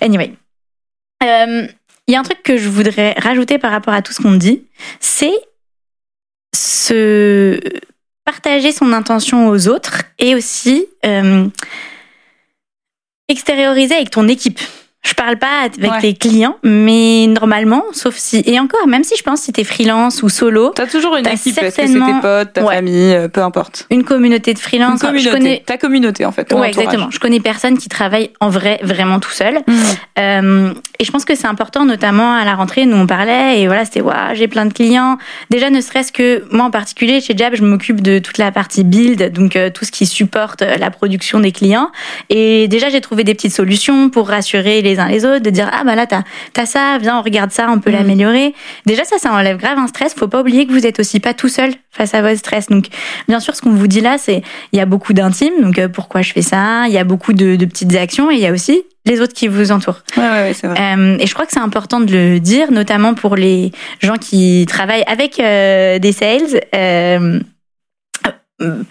anyway 0.01 0.33
il 1.23 2.13
y 2.13 2.15
a 2.15 2.19
un 2.19 2.23
truc 2.23 2.41
que 2.43 2.57
je 2.57 2.69
voudrais 2.69 3.13
rajouter 3.17 3.57
par 3.57 3.71
rapport 3.71 3.93
à 3.93 4.01
tout 4.01 4.13
ce 4.13 4.21
qu'on 4.21 4.33
dit 4.35 4.63
c'est 4.99 5.33
se 6.57 7.59
partager 8.25 8.71
son 8.71 8.91
intention 8.93 9.47
aux 9.47 9.67
autres 9.67 10.03
et 10.19 10.35
aussi 10.35 10.85
euh, 11.05 11.47
extérioriser 13.29 13.95
avec 13.95 14.09
ton 14.09 14.27
équipe. 14.27 14.59
Je 15.07 15.13
parle 15.13 15.37
pas 15.37 15.61
avec 15.61 15.91
Ouais. 15.91 16.01
tes 16.01 16.13
clients, 16.13 16.57
mais 16.63 17.27
normalement, 17.27 17.83
sauf 17.93 18.15
si 18.17 18.43
et 18.45 18.59
encore, 18.59 18.85
même 18.87 19.03
si 19.05 19.15
je 19.17 19.23
pense 19.23 19.41
si 19.41 19.53
t'es 19.53 19.63
freelance 19.63 20.21
ou 20.21 20.27
solo, 20.29 20.73
T'as 20.75 20.85
toujours 20.85 21.15
une 21.15 21.23
T'as 21.23 21.31
équipe, 21.33 21.57
est-ce 21.57 21.61
que 21.61 21.65
c'est 21.71 21.87
certainement- 21.87 22.15
tes 22.15 22.21
potes, 22.21 22.53
ta 22.53 22.63
Ouais. 22.65 22.75
famille, 22.75 23.13
euh, 23.13 23.27
peu 23.29 23.41
importe. 23.41 23.85
une 23.89 24.03
communauté 24.03 24.53
de 24.53 24.59
Une 24.59 24.63
freelance, 24.63 24.99
communauté, 24.99 25.23
je 25.29 25.31
connais. 25.31 25.63
ta 25.65 25.77
communauté 25.77 26.25
en 26.25 26.31
fait. 26.33 26.43
ton 26.45 26.59
Ouais, 26.59 26.67
entourage. 26.69 26.83
exactement. 26.85 27.09
Je 27.11 27.19
connais 27.19 27.39
personne 27.39 27.77
qui 27.77 27.87
travaille 27.89 28.31
en 28.41 28.49
vrai 28.49 28.79
vraiment 28.83 29.19
tout 29.19 29.31
seul. 29.31 29.59
Mm. 29.65 29.73
Euh, 30.19 30.73
et 30.99 31.05
je 31.05 31.11
pense 31.11 31.23
que 31.25 31.35
c'est 31.35 31.47
important, 31.47 31.85
notamment 31.85 32.33
à 32.33 32.43
la 32.43 32.55
rentrée, 32.55 32.85
nous 32.85 32.97
on 32.97 33.07
parlait, 33.07 33.61
et 33.61 33.67
voilà, 33.67 33.85
c'était 33.85 34.01
waouh, 34.01 34.33
j'ai 34.33 34.47
plein 34.47 34.65
de 34.65 34.73
clients. 34.73 35.17
Déjà, 35.49 35.69
ne 35.69 35.79
serait-ce 35.79 36.11
que 36.11 36.43
moi 36.51 36.65
en 36.65 36.71
particulier, 36.71 37.21
chez 37.21 37.33
Jab, 37.37 37.55
je 37.55 37.63
m'occupe 37.63 38.01
de 38.01 38.19
toute 38.19 38.37
la 38.39 38.51
partie 38.51 38.83
build, 38.83 39.31
donc 39.31 39.55
euh, 39.55 39.69
tout 39.69 39.85
ce 39.85 39.91
qui 39.91 40.05
supporte 40.05 40.61
la 40.61 40.91
production 40.91 41.39
des 41.39 41.51
clients. 41.53 41.89
Et 42.29 42.67
déjà, 42.67 42.89
j'ai 42.89 42.99
trouvé 43.01 43.23
des 43.23 43.33
petites 43.35 43.53
solutions 43.53 44.09
pour 44.09 44.27
rassurer 44.27 44.81
les 44.81 44.96
uns 44.99 45.07
les 45.07 45.25
autres, 45.25 45.39
de 45.39 45.49
dire 45.49 45.69
ah 45.73 45.83
bah 45.83 45.95
là 45.95 46.05
t'as 46.05 46.23
as 46.57 46.65
ça, 46.65 46.97
viens 46.99 47.17
on 47.19 47.21
regarde 47.21 47.51
ça, 47.51 47.67
on 47.69 47.79
peut 47.79 47.91
Mhm. 47.91 47.97
l'améliorer. 47.97 48.53
Déjà, 48.85 49.03
ça, 49.03 49.17
ça 49.17 49.31
enlève 49.33 49.57
grave 49.57 49.77
un 49.77 49.87
stress. 49.87 50.13
Faut 50.13 50.27
pas 50.27 50.41
oublier 50.41 50.65
que 50.65 50.71
vous 50.71 50.85
êtes 50.85 50.99
aussi 50.99 51.19
pas 51.19 51.33
tout 51.33 51.49
seul 51.49 51.71
face 51.91 52.13
à 52.13 52.21
votre 52.21 52.37
stress. 52.37 52.67
Donc, 52.67 52.87
bien 53.27 53.39
sûr, 53.39 53.55
ce 53.55 53.61
qu'on 53.61 53.71
vous 53.71 53.87
dit 53.87 54.01
là, 54.01 54.17
c'est 54.17 54.41
il 54.71 54.77
y 54.77 54.81
a 54.81 54.85
beaucoup 54.85 55.13
d'intimes. 55.13 55.53
Donc, 55.61 55.77
euh, 55.79 55.87
pourquoi 55.87 56.21
je 56.21 56.31
fais 56.33 56.41
ça? 56.41 56.85
Il 56.87 56.93
y 56.93 56.97
a 56.97 57.03
beaucoup 57.03 57.33
de, 57.33 57.55
de 57.55 57.65
petites 57.65 57.95
actions 57.95 58.29
et 58.31 58.35
il 58.35 58.39
y 58.41 58.47
a 58.47 58.51
aussi 58.51 58.83
les 59.05 59.21
autres 59.21 59.33
qui 59.33 59.47
vous 59.47 59.71
entourent. 59.71 60.01
Ouais, 60.17 60.23
ouais, 60.23 60.29
ouais, 60.29 60.53
c'est 60.53 60.67
vrai. 60.67 60.77
Euh, 60.97 61.17
et 61.19 61.25
je 61.27 61.33
crois 61.33 61.45
que 61.45 61.53
c'est 61.53 61.59
important 61.59 61.99
de 62.01 62.11
le 62.11 62.39
dire, 62.39 62.71
notamment 62.71 63.13
pour 63.13 63.35
les 63.37 63.71
gens 64.01 64.17
qui 64.17 64.65
travaillent 64.67 65.05
avec 65.07 65.39
euh, 65.39 65.97
des 65.99 66.11
sales. 66.11 66.61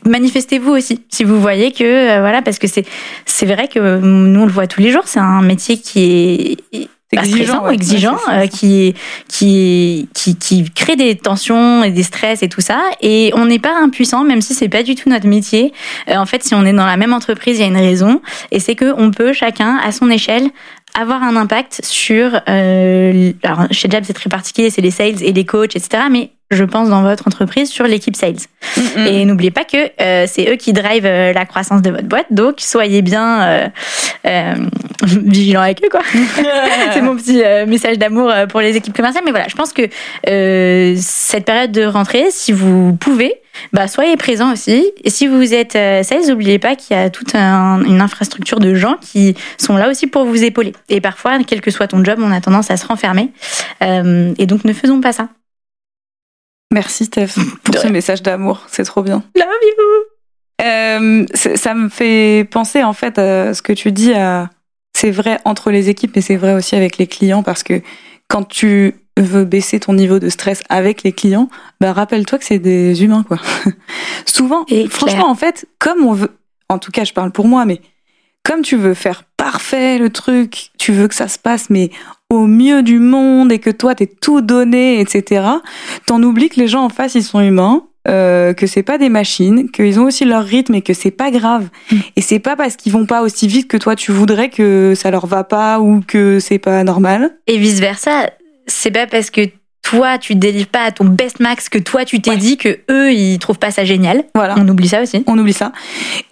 Manifestez-vous 0.05 0.73
aussi 0.73 1.01
si 1.09 1.25
vous 1.25 1.41
voyez 1.41 1.73
que 1.73 1.83
euh, 1.83 2.21
voilà 2.21 2.41
parce 2.41 2.59
que 2.59 2.69
c'est 2.69 2.85
c'est 3.25 3.47
vrai 3.47 3.67
que 3.67 3.99
nous 3.99 4.41
on 4.41 4.47
le 4.47 4.53
voit 4.53 4.69
tous 4.69 4.81
les 4.81 4.93
jours 4.93 5.03
c'est 5.07 5.19
un 5.19 5.43
métier 5.43 5.79
qui 5.79 6.59
est 6.73 6.89
exigeant, 7.13 7.65
ouais. 7.65 7.75
exigeant, 7.75 8.17
Ouais, 8.29 8.45
euh, 8.45 8.47
qui, 8.47 8.95
qui, 9.29 10.09
qui, 10.15 10.37
qui 10.37 10.71
crée 10.71 10.97
des 10.97 11.17
tensions 11.17 11.85
et 11.85 11.91
des 11.91 12.03
stress 12.03 12.43
et 12.43 12.49
tout 12.49 12.61
ça. 12.61 12.83
Et 13.01 13.31
on 13.35 13.47
n'est 13.47 13.59
pas 13.59 13.77
impuissant, 13.81 14.25
même 14.25 14.41
si 14.41 14.55
c'est 14.55 14.69
pas 14.69 14.83
du 14.83 14.95
tout 14.95 15.09
notre 15.09 15.27
métier. 15.27 15.73
Euh, 16.09 16.17
en 16.17 16.27
fait, 16.27 16.43
si 16.43 16.55
on 16.55 16.65
est 16.65 16.73
dans 16.73 16.87
la 16.87 16.97
même 16.97 17.13
entreprise, 17.13 17.59
il 17.59 17.63
y 17.63 17.65
a 17.65 17.69
une 17.69 17.77
raison. 17.77 18.21
Et 18.51 18.61
c'est 18.61 18.75
que 18.75 18.93
on 18.97 19.11
peut 19.11 19.33
chacun, 19.33 19.79
à 19.83 19.93
son 19.93 20.11
échelle, 20.11 20.51
avoir 20.99 21.23
un 21.23 21.37
impact 21.37 21.81
sur. 21.85 22.41
Euh, 22.49 23.33
alors, 23.43 23.67
chez 23.71 23.89
Jab, 23.91 24.05
c'est 24.05 24.13
très 24.13 24.31
particulier, 24.31 24.71
c'est 24.71 24.83
les 24.83 24.91
sales 24.91 25.23
et 25.23 25.33
les 25.33 25.45
coachs, 25.45 25.77
etc. 25.77 26.05
Mais 26.11 26.31
je 26.51 26.65
pense 26.65 26.89
dans 26.89 27.03
votre 27.03 27.27
entreprise 27.27 27.71
sur 27.71 27.87
l'équipe 27.87 28.15
sales. 28.17 28.37
Mm. 28.77 29.07
Et 29.07 29.25
n'oubliez 29.25 29.51
pas 29.51 29.65
que 29.65 29.91
euh, 30.01 30.27
c'est 30.29 30.51
eux 30.51 30.57
qui 30.57 30.73
drivent 30.73 31.07
euh, 31.07 31.33
la 31.33 31.45
croissance 31.47 31.83
de 31.83 31.91
votre 31.91 32.07
boîte, 32.07 32.27
donc 32.31 32.57
soyez 32.59 33.03
bien 33.03 33.43
euh, 33.43 33.69
euh, 34.27 34.55
vigilants 35.03 35.63
avec 35.63 35.85
eux, 35.85 35.89
quoi. 35.91 36.01
c'est 36.93 37.03
mon 37.03 37.17
petit 37.17 37.43
euh, 37.45 37.67
message 37.67 37.99
d'amour 37.99 38.33
pour 38.49 38.61
les 38.61 38.77
équipes 38.77 38.95
commerciales. 38.97 39.25
Mais 39.25 39.31
voilà, 39.33 39.49
je 39.49 39.55
pense 39.57 39.73
que 39.73 39.83
euh, 40.29 40.95
cette 40.99 41.45
période 41.45 41.73
de 41.73 41.85
rentrée, 41.85 42.27
si 42.31 42.53
vous 42.53 42.95
pouvez, 42.97 43.35
bah, 43.73 43.89
soyez 43.89 44.17
présents 44.17 44.53
aussi. 44.53 44.85
Et 45.05 45.11
si 45.11 45.27
vous 45.27 45.55
êtes 45.55 45.73
sales, 45.73 46.27
n'oubliez 46.29 46.59
pas 46.59 46.77
qu'il 46.77 46.97
y 46.97 47.01
a 47.01 47.11
toute 47.11 47.35
un- 47.35 47.83
une 47.85 48.01
infrastructure 48.01 48.61
de 48.61 48.75
gens 48.75 48.97
qui 49.01 49.35
sont 49.59 49.77
là 49.77 49.89
aussi 49.89 50.07
pour 50.07 50.25
vous 50.25 50.45
épauler. 50.45 50.73
Et 50.89 51.01
parfois, 51.01 51.39
quel 51.47 51.61
que 51.61 51.71
soit 51.71 51.89
ton 51.89 52.05
job, 52.05 52.19
on 52.23 52.31
a 52.33 52.41
tendance 52.41 52.71
à 52.71 52.77
se 52.77 52.87
renfermer. 52.87 53.31
Euh, 53.83 54.33
et 54.39 54.47
donc, 54.47 54.65
ne 54.65 54.73
faisons 54.73 55.01
pas 55.01 55.13
ça. 55.13 55.29
Merci 56.77 57.07
Steph 57.07 57.39
pour 57.65 57.75
ce 57.79 57.87
message 57.87 58.23
d'amour, 58.23 58.61
c'est 58.69 58.85
trop 58.85 59.03
bien. 59.03 59.23
Love 59.35 59.47
you! 59.63 60.63
Euh, 60.63 61.25
ça 61.35 61.73
me 61.73 61.89
fait 61.89 62.47
penser 62.51 62.83
en 62.83 62.93
fait 62.93 63.19
à 63.19 63.55
ce 63.55 63.63
que 63.63 63.73
tu 63.73 63.93
dis 63.93 64.13
à 64.13 64.51
c'est 64.95 65.11
vrai 65.11 65.39
entre 65.47 65.71
les 65.71 65.89
équipes, 65.89 66.13
mais 66.17 66.21
c'est 66.21 66.37
vrai 66.37 66.53
aussi 66.53 66.77
avec 66.77 66.99
les 66.99 67.07
clients 67.07 67.43
parce 67.43 67.63
que 67.63 67.81
quand 68.29 68.45
tu 68.47 68.95
veux 69.19 69.47
baisser 69.47 69.81
ton 69.81 69.95
niveau 69.95 70.19
de 70.19 70.29
stress 70.29 70.63
avec 70.69 71.03
les 71.03 71.13
clients, 71.13 71.49
bah 71.81 71.95
rappelle-toi 71.95 72.39
que 72.39 72.45
c'est 72.45 72.59
des 72.59 73.03
humains 73.03 73.25
quoi. 73.27 73.39
Souvent, 74.27 74.67
Et 74.69 74.87
franchement 74.87 75.17
clair. 75.21 75.29
en 75.31 75.35
fait, 75.35 75.65
comme 75.79 76.05
on 76.05 76.13
veut, 76.13 76.37
en 76.69 76.79
tout 76.79 76.91
cas 76.91 77.05
je 77.05 77.15
parle 77.15 77.33
pour 77.33 77.49
moi, 77.49 77.65
mais 77.65 77.81
comme 78.43 78.61
tu 78.61 78.77
veux 78.77 78.93
faire 78.93 79.23
parfait 79.51 79.99
le 79.99 80.11
truc, 80.11 80.71
tu 80.77 80.91
veux 80.93 81.07
que 81.07 81.15
ça 81.15 81.29
se 81.29 81.39
passe 81.39 81.71
mais 81.71 81.91
au 82.31 82.47
mieux 82.47 82.83
du 82.83 82.99
monde 82.99 83.53
et 83.53 83.61
que 83.61 83.71
toi 83.71 83.95
t'es 83.95 84.07
tout 84.09 84.41
donné, 84.41 84.99
etc. 85.01 85.47
T'en 86.07 86.21
oublies 86.25 86.49
que 86.49 86.59
les 86.59 86.67
gens 86.67 86.83
en 86.85 86.89
face 86.89 87.15
ils 87.15 87.23
sont 87.23 87.41
humains. 87.41 87.85
euh, 88.09 88.53
que 88.55 88.67
c'est 88.69 88.83
pas 88.85 88.99
des 88.99 89.09
machines, 89.09 89.69
qu'ils 89.71 89.99
ont 90.01 90.05
aussi 90.05 90.25
leur 90.25 90.45
rythme 90.45 90.75
et 90.75 90.83
que 90.83 90.95
c'est 90.95 91.11
pas 91.11 91.31
grave. 91.33 91.69
Mm. 91.93 91.97
Et 92.17 92.21
c'est 92.23 92.39
pas 92.41 92.55
parce 92.57 92.75
qu'ils 92.77 92.93
vont 92.93 93.05
pas 93.07 93.23
aussi 93.23 93.47
vite 93.49 93.67
que 93.69 93.77
toi 93.77 93.95
tu 93.97 94.11
voudrais 94.13 94.49
que 94.49 94.95
ça 94.97 95.11
leur 95.11 95.27
va 95.27 95.43
pas 95.45 95.81
ou 95.81 96.01
que 96.07 96.39
c'est 96.41 96.59
pas 96.61 96.83
normal. 96.85 97.37
Et 97.49 97.57
vice 97.59 97.81
versa, 97.81 98.31
c'est 98.69 98.91
pas 98.93 99.07
parce 99.09 99.31
que 99.31 99.43
toi 99.83 100.19
tu 100.19 100.35
délivres 100.37 100.69
pas 100.69 100.85
à 100.85 100.91
ton 100.93 101.05
best 101.05 101.39
max 101.41 101.69
que 101.69 101.79
toi 101.79 102.05
tu 102.05 102.21
t'es 102.21 102.31
Ouais. 102.31 102.37
dit 102.37 102.57
que 102.57 102.79
eux 102.91 103.13
ils 103.13 103.39
trouvent 103.41 103.59
pas 103.59 103.71
ça 103.73 103.85
génial. 103.85 104.23
Voilà. 104.37 104.55
On 104.59 104.69
oublie 104.69 104.89
ça 104.89 105.03
aussi. 105.03 105.23
on 105.27 105.37
oublie 105.39 105.53
ça. 105.53 105.73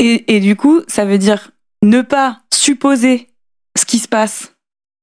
Et, 0.00 0.36
et 0.36 0.38
du 0.40 0.54
coup, 0.56 0.80
ça 0.88 1.04
veut 1.04 1.18
dire 1.18 1.50
ne 1.82 2.02
pas 2.02 2.40
supposer 2.52 3.28
ce 3.76 3.84
qui 3.84 3.98
se 3.98 4.08
passe 4.08 4.54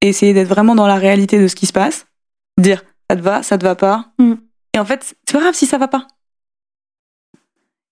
et 0.02 0.10
essayer 0.10 0.34
d'être 0.34 0.48
vraiment 0.48 0.76
dans 0.76 0.88
la 0.88 0.96
réalité 0.96 1.40
de 1.40 1.48
ce 1.48 1.56
qui 1.56 1.66
se 1.66 1.74
passe. 1.74 2.08
Dire 2.58 2.84
ça 3.10 3.16
te 3.16 3.22
va, 3.22 3.44
ça 3.44 3.58
te 3.58 3.64
va 3.64 3.76
pas. 3.76 4.06
Mm. 4.20 4.34
Et 4.74 4.80
en 4.80 4.86
fait, 4.86 5.16
c'est 5.26 5.34
pas 5.34 5.42
grave 5.42 5.54
si 5.54 5.66
ça 5.66 5.78
va 5.78 5.88
pas. 5.88 6.08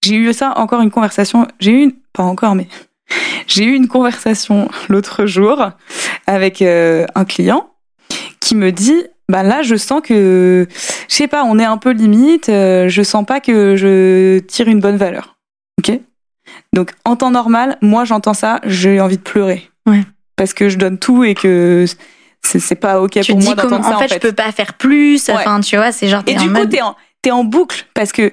J'ai 0.04 0.16
eu 0.16 0.34
ça 0.34 0.58
encore 0.58 0.82
une 0.82 0.92
conversation. 0.92 1.48
J'ai 1.60 1.72
eu 1.72 1.84
une, 1.84 1.94
pas 2.14 2.24
encore, 2.24 2.56
mais 2.56 2.68
j'ai 3.48 3.66
eu 3.66 3.74
une 3.74 3.88
conversation 3.88 4.70
l'autre 4.90 5.26
jour 5.26 5.72
avec 6.26 6.62
euh, 6.62 7.06
un 7.16 7.26
client 7.26 7.70
qui 8.40 8.56
me 8.56 8.72
dit 8.72 9.04
bah 9.28 9.44
là 9.44 9.62
je 9.62 9.76
sens 9.76 10.02
que 10.02 10.68
je 11.08 11.16
sais 11.16 11.28
pas 11.28 11.44
on 11.44 11.60
est 11.60 11.66
un 11.66 11.78
peu 11.78 11.92
limite 11.92 12.50
euh, 12.50 12.88
je 12.88 13.04
sens 13.04 13.26
pas 13.26 13.40
que 13.40 13.76
je 13.76 14.40
tire 14.40 14.68
une 14.68 14.80
bonne 14.80 14.98
valeur 14.98 15.39
donc 16.74 16.92
en 17.06 17.16
temps 17.16 17.32
normal 17.32 17.78
moi 17.82 18.06
j'entends 18.06 18.34
ça 18.34 18.60
j'ai 18.66 19.00
envie 19.02 19.18
de 19.18 19.22
pleurer 19.24 19.70
Ouais. 19.88 20.04
parce 20.36 20.54
que 20.54 20.70
je 20.70 20.78
donne 20.78 21.00
tout 21.00 21.24
et 21.24 21.34
que 21.34 21.86
c'est 22.44 22.76
pas 22.76 23.02
ok 23.02 23.20
tu 23.22 23.32
pour 23.32 23.40
dis 23.40 23.46
moi 23.46 23.56
d'entendre 23.56 23.84
ça 23.84 23.96
en 23.96 24.00
fait, 24.00 24.14
je 24.14 24.20
peux 24.20 24.32
pas 24.34 24.52
faire 24.52 24.74
plus. 24.76 25.28
Ouais. 25.28 25.34
Enfin 25.36 25.60
tu 25.62 25.76
vois 25.78 25.92
c'est 25.92 26.08
genre 26.08 26.24
et 26.28 26.38
en 26.38 26.42
du 26.42 26.48
coup, 26.48 26.54
mode- 26.54 26.70
t'es 26.70 26.82
en, 26.82 26.96
en 27.40 27.44
boucle 27.44 27.86
parce 27.94 28.12
que 28.12 28.32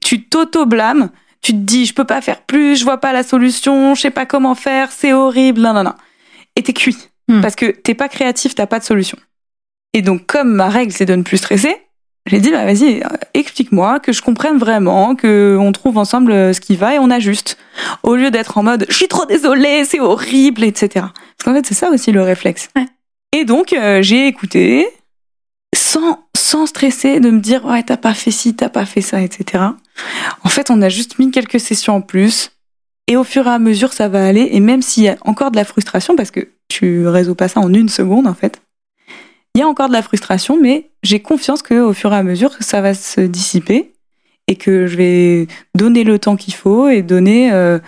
tu 0.00 0.22
t'auto-blâmes. 0.28 1.10
Tu 1.42 1.52
te 1.52 1.58
dis, 1.58 1.86
je 1.86 1.94
peux 1.94 2.04
pas 2.04 2.20
faire 2.22 2.40
plus, 2.42 2.76
je 2.76 2.82
vois 2.84 2.98
pas 2.98 3.12
la 3.12 3.22
solution, 3.22 3.94
je 3.94 4.00
sais 4.00 4.10
pas 4.10 4.26
comment 4.26 4.54
faire, 4.56 4.90
c'est 4.90 5.12
horrible, 5.12 5.60
non, 5.60 5.74
non, 5.74 5.84
non. 5.84 5.92
Et 6.56 6.62
t'es 6.62 6.72
cuit. 6.72 6.96
Hmm. 7.28 7.40
Parce 7.40 7.54
que 7.54 7.66
t'es 7.66 7.94
pas 7.94 8.08
créatif, 8.08 8.54
t'as 8.56 8.66
pas 8.66 8.80
de 8.80 8.84
solution. 8.84 9.16
Et 9.92 10.02
donc, 10.02 10.26
comme 10.26 10.52
ma 10.52 10.68
règle, 10.68 10.92
c'est 10.92 11.04
de 11.04 11.14
ne 11.14 11.22
plus 11.22 11.36
stresser, 11.36 11.76
j'ai 12.26 12.40
dit, 12.40 12.50
bah 12.50 12.64
vas-y, 12.64 13.02
euh, 13.02 13.08
explique-moi, 13.34 14.00
que 14.00 14.12
je 14.12 14.20
comprenne 14.20 14.58
vraiment, 14.58 15.14
que 15.14 15.56
on 15.60 15.72
trouve 15.72 15.96
ensemble 15.98 16.32
euh, 16.32 16.52
ce 16.52 16.60
qui 16.60 16.76
va 16.76 16.94
et 16.94 16.98
on 16.98 17.10
ajuste. 17.10 17.56
Au 18.02 18.16
lieu 18.16 18.30
d'être 18.30 18.58
en 18.58 18.62
mode, 18.62 18.86
je 18.88 18.94
suis 18.94 19.08
trop 19.08 19.24
désolée, 19.26 19.84
c'est 19.84 20.00
horrible, 20.00 20.64
etc. 20.64 20.88
Parce 20.94 21.44
qu'en 21.44 21.54
fait, 21.54 21.66
c'est 21.66 21.74
ça 21.74 21.90
aussi 21.90 22.12
le 22.12 22.22
réflexe. 22.22 22.68
Ouais. 22.76 22.86
Et 23.32 23.44
donc, 23.44 23.72
euh, 23.72 24.02
j'ai 24.02 24.26
écouté, 24.26 24.88
sans, 25.74 26.26
sans 26.36 26.66
stresser 26.66 27.20
de 27.20 27.30
me 27.30 27.40
dire 27.40 27.64
ouais 27.64 27.82
t'as 27.82 27.96
pas 27.96 28.14
fait 28.14 28.30
ci 28.30 28.54
t'as 28.54 28.68
pas 28.68 28.86
fait 28.86 29.00
ça 29.00 29.20
etc 29.20 29.64
en 30.44 30.48
fait 30.48 30.70
on 30.70 30.80
a 30.80 30.88
juste 30.88 31.18
mis 31.18 31.30
quelques 31.30 31.60
sessions 31.60 31.96
en 31.96 32.00
plus 32.00 32.52
et 33.08 33.16
au 33.16 33.24
fur 33.24 33.46
et 33.46 33.50
à 33.50 33.58
mesure 33.58 33.92
ça 33.92 34.08
va 34.08 34.24
aller 34.24 34.48
et 34.52 34.60
même 34.60 34.82
s'il 34.82 35.04
y 35.04 35.08
a 35.08 35.16
encore 35.22 35.50
de 35.50 35.56
la 35.56 35.64
frustration 35.64 36.16
parce 36.16 36.30
que 36.30 36.48
tu 36.68 37.06
résous 37.06 37.34
pas 37.34 37.48
ça 37.48 37.60
en 37.60 37.72
une 37.72 37.88
seconde 37.88 38.26
en 38.26 38.34
fait 38.34 38.60
il 39.56 39.60
y 39.60 39.62
a 39.62 39.66
encore 39.66 39.88
de 39.88 39.92
la 39.94 40.02
frustration 40.02 40.58
mais 40.60 40.90
j'ai 41.02 41.20
confiance 41.20 41.62
que 41.62 41.80
au 41.80 41.92
fur 41.92 42.12
et 42.12 42.16
à 42.16 42.22
mesure 42.22 42.50
ça 42.60 42.80
va 42.82 42.94
se 42.94 43.20
dissiper 43.22 43.92
et 44.48 44.54
que 44.56 44.86
je 44.86 44.96
vais 44.96 45.46
donner 45.74 46.04
le 46.04 46.18
temps 46.18 46.36
qu'il 46.36 46.54
faut 46.54 46.88
et 46.88 47.02
donner 47.02 47.52
euh, 47.52 47.78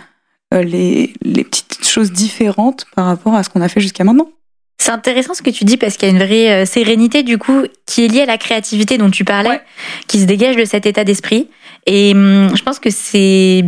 euh, 0.53 0.63
les, 0.63 1.13
les 1.21 1.43
petites 1.43 1.87
choses 1.87 2.11
différentes 2.11 2.85
par 2.95 3.05
rapport 3.05 3.35
à 3.35 3.43
ce 3.43 3.49
qu'on 3.49 3.61
a 3.61 3.69
fait 3.69 3.79
jusqu'à 3.81 4.03
maintenant 4.03 4.29
C'est 4.79 4.91
intéressant 4.91 5.33
ce 5.35 5.41
que 5.41 5.51
tu 5.51 5.63
dis 5.63 5.77
parce 5.77 5.95
qu'il 5.95 6.09
y 6.09 6.11
a 6.11 6.13
une 6.15 6.23
vraie 6.23 6.63
euh, 6.63 6.65
sérénité 6.65 7.23
du 7.23 7.37
coup 7.37 7.63
qui 7.85 8.03
est 8.03 8.07
liée 8.07 8.21
à 8.21 8.25
la 8.25 8.37
créativité 8.37 8.97
dont 8.97 9.09
tu 9.11 9.23
parlais, 9.23 9.49
Ouais. 9.51 9.61
qui 10.07 10.19
se 10.19 10.25
dégage 10.25 10.55
de 10.57 10.65
cet 10.65 10.85
état 10.85 11.03
d'esprit. 11.03 11.49
Et 11.85 12.11
hum, 12.13 12.49
je 12.55 12.61
pense 12.63 12.79
que 12.79 12.89
c'est 12.89 13.63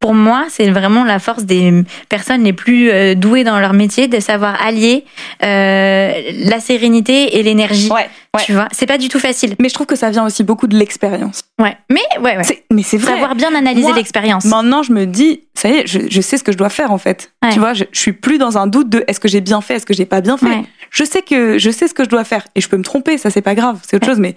pour 0.00 0.14
moi, 0.14 0.46
c'est 0.48 0.70
vraiment 0.70 1.04
la 1.04 1.18
force 1.18 1.44
des 1.44 1.84
personnes 2.08 2.42
les 2.42 2.54
plus 2.54 2.90
euh, 2.90 3.14
douées 3.14 3.44
dans 3.44 3.60
leur 3.60 3.74
métier 3.74 4.08
de 4.08 4.18
savoir 4.18 4.56
allier 4.64 5.04
euh, 5.44 6.12
la 6.46 6.58
sérénité 6.60 7.38
et 7.38 7.42
l'énergie. 7.42 7.90
ouais 7.92 8.08
Tu 8.46 8.52
vois, 8.52 8.68
c'est 8.72 8.86
pas 8.86 8.96
du 8.98 9.08
tout 9.08 9.18
facile. 9.18 9.54
mais 9.58 9.68
je 9.68 9.74
trouve 9.74 9.86
que 9.86 9.96
ça 9.96 10.10
vient 10.10 10.24
aussi 10.24 10.42
beaucoup 10.42 10.66
de 10.66 10.76
l'expérience 10.76 11.42
Ouais, 11.60 11.76
mais 11.90 12.00
ouais, 12.22 12.36
ouais. 12.38 12.64
Mais 12.72 12.82
c'est 12.82 12.96
vrai 12.96 13.12
Savoir 13.12 13.34
bien 13.34 13.54
analyser 13.54 13.92
l'expérience. 13.92 14.46
Maintenant, 14.46 14.82
je 14.82 14.92
me 14.92 15.04
dis, 15.04 15.42
ça 15.54 15.68
y 15.68 15.72
est, 15.78 15.86
je, 15.86 15.98
je 16.08 16.20
sais 16.22 16.38
ce 16.38 16.44
que 16.44 16.52
je 16.52 16.56
dois 16.56 16.70
faire 16.70 16.92
en 16.92 16.98
fait. 16.98 17.32
Ouais. 17.44 17.50
Tu 17.52 17.58
vois, 17.58 17.74
je, 17.74 17.84
je 17.92 17.98
suis 18.00 18.12
plus 18.12 18.38
dans 18.38 18.56
un 18.56 18.66
doute 18.66 18.88
de 18.88 19.04
est-ce 19.06 19.20
que 19.20 19.28
j'ai 19.28 19.42
bien 19.42 19.60
fait, 19.60 19.74
est-ce 19.74 19.86
que 19.86 19.94
j'ai 19.94 20.06
pas 20.06 20.22
bien 20.22 20.38
fait. 20.38 20.46
Ouais. 20.46 20.62
Je 20.90 21.04
sais 21.04 21.20
que 21.22 21.58
je 21.58 21.70
sais 21.70 21.88
ce 21.88 21.94
que 21.94 22.04
je 22.04 22.08
dois 22.08 22.24
faire 22.24 22.44
et 22.54 22.60
je 22.62 22.68
peux 22.70 22.76
me 22.78 22.82
tromper, 22.84 23.18
ça 23.18 23.28
c'est 23.30 23.42
pas 23.42 23.54
grave, 23.54 23.78
c'est 23.86 23.96
autre 23.96 24.06
Ouais. 24.06 24.12
chose. 24.14 24.20
Mais 24.20 24.34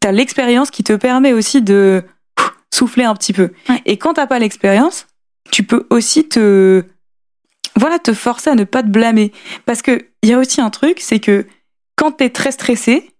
t'as 0.00 0.12
l'expérience 0.12 0.70
qui 0.70 0.84
te 0.84 0.92
permet 0.92 1.32
aussi 1.32 1.62
de 1.62 2.04
souffler 2.76 3.04
un 3.04 3.14
petit 3.14 3.32
peu. 3.32 3.50
Ouais. 3.68 3.82
Et 3.86 3.96
quand 3.96 4.14
t'as 4.14 4.26
pas 4.26 4.38
l'expérience, 4.38 5.06
tu 5.50 5.62
peux 5.62 5.86
aussi 5.90 6.28
te 6.28 6.84
voilà 7.78 7.98
te 7.98 8.12
forcer 8.14 8.50
à 8.50 8.54
ne 8.54 8.64
pas 8.64 8.82
te 8.82 8.88
blâmer 8.88 9.32
parce 9.66 9.82
que 9.82 10.06
il 10.22 10.30
y 10.30 10.32
a 10.32 10.38
aussi 10.38 10.60
un 10.60 10.70
truc, 10.70 11.00
c'est 11.00 11.20
que 11.20 11.46
quand 11.96 12.12
t'es 12.12 12.30
très 12.30 12.50
stressé, 12.52 13.10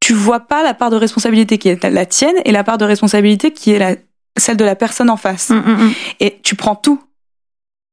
tu 0.00 0.12
vois 0.14 0.40
pas 0.40 0.62
la 0.62 0.74
part 0.74 0.90
de 0.90 0.96
responsabilité 0.96 1.58
qui 1.58 1.68
est 1.68 1.82
la 1.84 2.06
tienne 2.06 2.36
et 2.44 2.52
la 2.52 2.64
part 2.64 2.78
de 2.78 2.84
responsabilité 2.84 3.52
qui 3.52 3.72
est 3.72 3.78
la 3.78 3.96
celle 4.36 4.56
de 4.56 4.64
la 4.64 4.74
personne 4.76 5.10
en 5.10 5.16
face 5.16 5.50
Hum, 5.50 5.62
hum, 5.66 5.80
hum. 5.80 5.92
et 6.20 6.40
tu 6.42 6.54
prends 6.56 6.74
tout. 6.76 7.00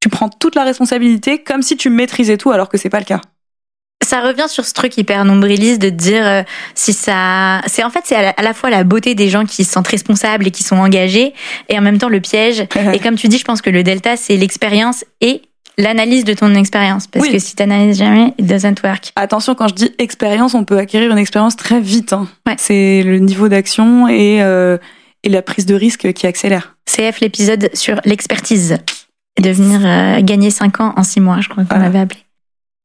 Tu 0.02 0.10
prends 0.10 0.30
toute 0.30 0.56
la 0.56 0.64
responsabilité 0.64 1.44
comme 1.44 1.62
si 1.62 1.78
tu 1.78 1.90
maîtrisais 1.90 2.38
tout 2.38 2.52
alors 2.52 2.68
que 2.70 2.78
c'est 2.78 2.90
pas 2.90 3.00
le 3.00 3.06
cas. 3.06 3.22
Ça 4.12 4.22
revient 4.22 4.48
sur 4.48 4.66
ce 4.66 4.74
truc 4.74 4.98
hyper 4.98 5.24
nombriliste 5.26 5.82
de 5.82 5.90
dire 5.90 6.26
euh, 6.28 6.44
si 6.76 6.94
ça 6.94 7.62
c'est 7.66 7.84
en 7.84 7.90
fait 7.90 8.02
c'est 8.04 8.16
à 8.16 8.22
la, 8.22 8.30
à 8.32 8.42
la 8.44 8.54
fois 8.54 8.70
la 8.70 8.84
beauté 8.84 9.16
des 9.16 9.30
gens 9.30 9.46
qui 9.46 9.64
se 9.64 9.72
sentent 9.72 9.88
responsables 9.88 10.46
et 10.48 10.52
qui 10.52 10.64
sont 10.64 10.76
engagés 10.78 11.34
et 11.70 11.78
en 11.78 11.82
même 11.82 11.98
temps 11.98 12.10
le 12.10 12.20
piège 12.20 12.62
et 12.94 13.00
comme 13.00 13.16
tu 13.16 13.28
dis 13.28 13.38
je 13.38 13.44
pense 13.46 13.62
que 13.62 13.70
le 13.70 13.84
delta 13.84 14.18
c'est 14.18 14.36
l'expérience 14.38 15.06
et 15.22 15.42
l'analyse 15.78 16.26
de 16.26 16.34
ton 16.34 16.54
expérience 16.56 17.08
parce 17.08 17.26
Oui. 17.26 17.32
que 17.32 17.40
si 17.40 17.56
t'analyses 17.56 17.98
jamais 17.98 18.34
it 18.38 18.46
doesn't 18.46 18.76
work 18.84 19.12
Attention, 19.16 19.56
quand 19.56 19.70
je 19.70 19.74
dis 19.76 19.92
expérience, 20.00 20.54
on 20.54 20.66
peut 20.66 20.78
acquérir 20.78 21.10
une 21.12 21.18
expérience 21.18 21.56
très 21.56 21.80
vite. 21.80 22.12
hein. 22.14 22.28
Ouais. 22.46 22.56
C'est 22.58 23.02
le 23.04 23.18
niveau 23.20 23.48
d'action 23.48 24.08
et, 24.10 24.42
euh, 24.42 24.78
et 25.24 25.30
la 25.30 25.42
prise 25.42 25.66
de 25.66 25.74
risque 25.76 26.12
qui 26.14 26.28
accélère. 26.28 26.76
CF 26.86 27.22
l'épisode 27.22 27.70
sur 27.74 28.02
l'expertise 28.06 28.78
devenir 29.42 29.80
euh, 29.86 30.22
gagner 30.22 30.52
5 30.52 30.82
ans 30.82 30.94
en 30.98 31.04
6 31.04 31.22
mois 31.22 31.40
je 31.42 31.48
crois 31.50 31.64
qu'on 31.64 31.70
Voilà. 31.70 31.86
l'avait 31.86 32.00
appelé 32.00 32.20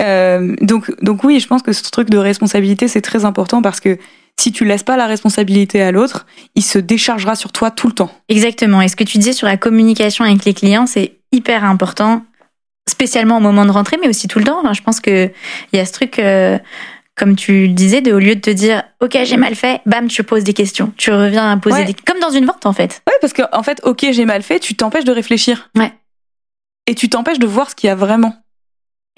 Euh, 0.02 0.54
donc, 0.60 0.92
donc 1.02 1.24
oui, 1.24 1.40
je 1.40 1.46
pense 1.46 1.62
que 1.62 1.72
ce 1.72 1.82
truc 1.90 2.10
de 2.10 2.18
responsabilité, 2.18 2.88
c'est 2.88 3.00
très 3.00 3.24
important 3.24 3.62
parce 3.62 3.80
que 3.80 3.98
si 4.38 4.52
tu 4.52 4.64
laisses 4.66 4.82
pas 4.82 4.96
la 4.98 5.06
responsabilité 5.06 5.80
à 5.82 5.92
l'autre, 5.92 6.26
il 6.54 6.62
se 6.62 6.78
déchargera 6.78 7.34
sur 7.36 7.52
toi 7.52 7.70
tout 7.70 7.86
le 7.86 7.94
temps. 7.94 8.10
Exactement. 8.28 8.82
Et 8.82 8.88
ce 8.88 8.96
que 8.96 9.04
tu 9.04 9.16
disais 9.18 9.32
sur 9.32 9.46
la 9.46 9.56
communication 9.56 10.24
avec 10.24 10.44
les 10.44 10.52
clients, 10.52 10.86
c'est 10.86 11.16
hyper 11.32 11.64
important, 11.64 12.22
spécialement 12.88 13.38
au 13.38 13.40
moment 13.40 13.64
de 13.64 13.70
rentrée, 13.70 13.96
mais 14.00 14.08
aussi 14.08 14.28
tout 14.28 14.38
le 14.38 14.44
temps. 14.44 14.60
Enfin, 14.60 14.74
je 14.74 14.82
pense 14.82 15.00
que 15.00 15.30
il 15.72 15.76
y 15.76 15.80
a 15.80 15.86
ce 15.86 15.92
truc, 15.92 16.18
euh, 16.18 16.58
comme 17.16 17.34
tu 17.34 17.66
le 17.68 17.72
disais, 17.72 18.02
de 18.02 18.12
au 18.12 18.18
lieu 18.18 18.34
de 18.34 18.40
te 18.40 18.50
dire 18.50 18.82
OK, 19.00 19.16
j'ai 19.24 19.38
mal 19.38 19.54
fait, 19.54 19.80
bam, 19.86 20.06
tu 20.08 20.22
poses 20.22 20.44
des 20.44 20.52
questions. 20.52 20.92
Tu 20.98 21.10
reviens 21.10 21.50
à 21.50 21.56
poser 21.56 21.76
Ouais. 21.78 21.84
des 21.86 21.94
comme 21.94 22.20
dans 22.20 22.30
une 22.30 22.44
vente 22.44 22.66
en 22.66 22.74
fait. 22.74 23.02
Ouais, 23.08 23.16
parce 23.22 23.32
que 23.32 23.42
en 23.52 23.62
fait, 23.62 23.80
ok, 23.84 24.04
j'ai 24.10 24.26
mal 24.26 24.42
fait, 24.42 24.60
tu 24.60 24.74
t'empêches 24.74 25.04
de 25.04 25.12
réfléchir. 25.12 25.70
Ouais. 25.78 25.92
Et 26.86 26.94
tu 26.94 27.08
t'empêches 27.08 27.38
de 27.38 27.46
voir 27.46 27.70
ce 27.70 27.74
qu'il 27.74 27.88
y 27.88 27.90
a 27.90 27.94
vraiment. 27.96 28.36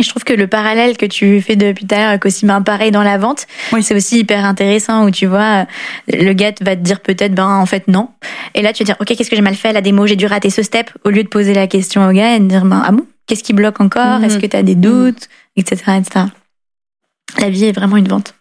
Et 0.00 0.04
je 0.04 0.10
trouve 0.10 0.22
que 0.22 0.32
le 0.32 0.46
parallèle 0.46 0.96
que 0.96 1.06
tu 1.06 1.40
fais 1.42 1.56
depuis 1.56 1.84
tout 1.84 1.94
à 1.94 1.98
l'heure 1.98 2.08
avec 2.10 2.24
aussi 2.24 2.46
ben, 2.46 2.62
pareil 2.62 2.92
dans 2.92 3.02
la 3.02 3.18
vente, 3.18 3.46
Oui. 3.72 3.82
c'est 3.82 3.96
aussi 3.96 4.20
hyper 4.20 4.44
intéressant 4.44 5.04
où 5.04 5.10
tu 5.10 5.26
vois, 5.26 5.66
euh, 6.12 6.16
le 6.24 6.32
gars 6.34 6.52
va 6.60 6.76
te 6.76 6.80
dire 6.82 7.00
peut-être, 7.00 7.34
ben 7.34 7.48
en 7.48 7.66
fait 7.66 7.88
non. 7.88 8.08
Et 8.54 8.62
là 8.62 8.72
tu 8.72 8.84
vas 8.84 8.86
dire, 8.86 8.96
ok, 9.00 9.08
qu'est-ce 9.08 9.28
que 9.28 9.34
j'ai 9.34 9.42
mal 9.42 9.56
fait, 9.56 9.72
la 9.72 9.80
démo, 9.80 10.06
j'ai 10.06 10.14
dû 10.14 10.26
rater 10.26 10.50
ce 10.50 10.62
step, 10.62 10.90
au 11.04 11.10
lieu 11.10 11.24
de 11.24 11.28
poser 11.28 11.52
la 11.52 11.66
question 11.66 12.08
au 12.08 12.12
gars 12.12 12.36
et 12.36 12.38
de 12.38 12.46
dire, 12.46 12.64
ben 12.64 12.80
ah 12.86 12.92
bon, 12.92 13.06
qu'est-ce 13.26 13.42
qui 13.42 13.52
bloque 13.52 13.80
encore, 13.80 14.18
Mhm. 14.20 14.24
est-ce 14.24 14.38
que 14.38 14.46
tu 14.46 14.56
as 14.56 14.62
des 14.62 14.76
doutes, 14.76 15.28
etc., 15.56 15.82
etc. 15.98 16.26
La 17.40 17.50
vie 17.50 17.64
est 17.64 17.72
vraiment 17.72 17.96
une 17.96 18.06
vente. 18.08 18.34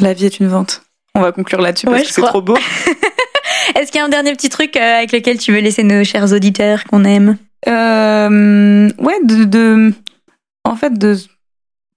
La 0.00 0.12
vie 0.12 0.26
est 0.26 0.38
une 0.38 0.48
vente. 0.48 0.82
On 1.14 1.20
va 1.22 1.32
conclure 1.32 1.62
là-dessus 1.62 1.86
Ouais, 1.88 1.96
parce 2.00 2.08
que 2.08 2.14
c'est 2.14 2.22
trop 2.22 2.42
beau. 2.42 2.56
Est-ce 3.74 3.90
qu'il 3.90 3.98
y 4.00 4.02
a 4.02 4.04
un 4.04 4.08
dernier 4.10 4.32
petit 4.32 4.48
truc 4.50 4.76
euh, 4.76 4.98
avec 4.98 5.12
lequel 5.12 5.38
tu 5.38 5.50
veux 5.52 5.60
laisser 5.60 5.82
nos 5.82 6.04
chers 6.04 6.30
auditeurs 6.32 6.84
qu'on 6.84 7.04
aime? 7.04 7.36
Euh, 7.68 8.88
ouais, 8.98 9.18
de, 9.24 9.44
de- 9.44 9.92
en 10.70 10.76
fait, 10.76 10.98
de 10.98 11.16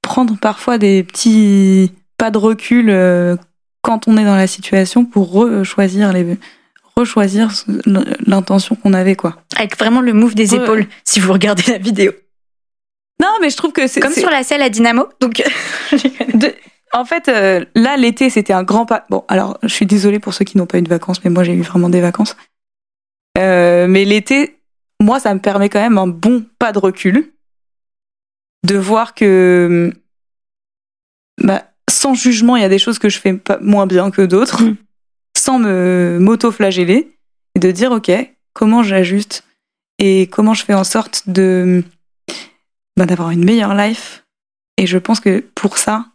prendre 0.01 0.37
parfois 0.39 0.77
des 0.77 1.03
petits 1.03 1.91
pas 2.17 2.31
de 2.31 2.37
recul 2.37 2.89
euh, 2.89 3.35
quand 3.81 4.07
on 4.07 4.17
est 4.17 4.25
dans 4.25 4.35
la 4.35 4.47
situation 4.47 5.05
pour 5.05 5.31
rechoisir 5.31 6.11
les 6.13 6.37
rechoisir 6.95 7.49
l'intention 8.27 8.75
qu'on 8.75 8.93
avait 8.93 9.15
quoi. 9.15 9.37
Avec 9.55 9.77
vraiment 9.77 10.01
le 10.01 10.13
move 10.13 10.35
des 10.35 10.53
Ouais. 10.53 10.61
épaules, 10.63 10.85
si 11.03 11.19
vous 11.19 11.33
regardez 11.33 11.63
la 11.71 11.77
vidéo. 11.79 12.11
Non, 13.21 13.29
mais 13.41 13.49
je 13.49 13.57
trouve 13.57 13.71
que 13.71 13.87
c'est 13.87 13.99
Comme 13.99 14.13
sur 14.13 14.29
la 14.29 14.43
selle 14.43 14.61
à 14.61 14.69
Dynamo. 14.69 15.07
Donc, 15.19 15.41
de- 16.33 16.53
en 16.93 17.05
fait, 17.05 17.29
euh, 17.29 17.63
là, 17.75 17.97
l'été, 17.97 18.29
c'était 18.29 18.53
un 18.53 18.63
grand 18.63 18.85
pas. 18.85 19.05
Bon, 19.09 19.23
alors, 19.27 19.57
je 19.63 19.69
suis 19.69 19.85
désolée 19.87 20.19
pour 20.19 20.33
ceux 20.33 20.45
qui 20.45 20.57
n'ont 20.57 20.65
pas 20.67 20.77
eu 20.77 20.81
de 20.83 20.89
vacances, 20.89 21.23
mais 21.23 21.29
moi, 21.31 21.43
j'ai 21.43 21.53
eu 21.53 21.61
vraiment 21.61 21.89
des 21.89 22.01
vacances. 22.01 22.35
Euh, 23.37 23.87
mais 23.87 24.05
l'été, 24.05 24.57
moi, 25.01 25.19
ça 25.19 25.33
me 25.33 25.39
permet 25.39 25.69
quand 25.69 25.81
même 25.81 25.97
un 25.97 26.07
bon 26.07 26.45
pas 26.59 26.71
de 26.71 26.79
recul 26.79 27.31
de 28.63 28.77
voir 28.77 29.13
que, 29.13 29.93
bah, 31.41 31.63
sans 31.89 32.13
jugement, 32.13 32.55
il 32.55 32.61
y 32.61 32.65
a 32.65 32.69
des 32.69 32.79
choses 32.79 32.99
que 32.99 33.09
je 33.09 33.19
fais 33.19 33.33
pas 33.33 33.57
moins 33.59 33.87
bien 33.87 34.11
que 34.11 34.21
d'autres, 34.21 34.63
Mm. 34.63 34.77
sans 35.37 35.59
me 35.59 36.17
m'auto-flageller 36.21 37.17
et 37.55 37.59
de 37.59 37.71
dire, 37.71 37.91
ok, 37.91 38.11
comment 38.53 38.83
j'ajuste 38.83 39.43
et 39.99 40.27
comment 40.27 40.53
je 40.53 40.63
fais 40.63 40.73
en 40.73 40.83
sorte 40.83 41.23
de 41.27 41.83
bah, 42.97 43.05
d'avoir 43.05 43.31
une 43.31 43.43
meilleure 43.43 43.73
life. 43.73 44.25
Et 44.77 44.87
je 44.87 44.97
pense 44.97 45.19
que 45.19 45.43
pour 45.55 45.77
ça, 45.77 46.05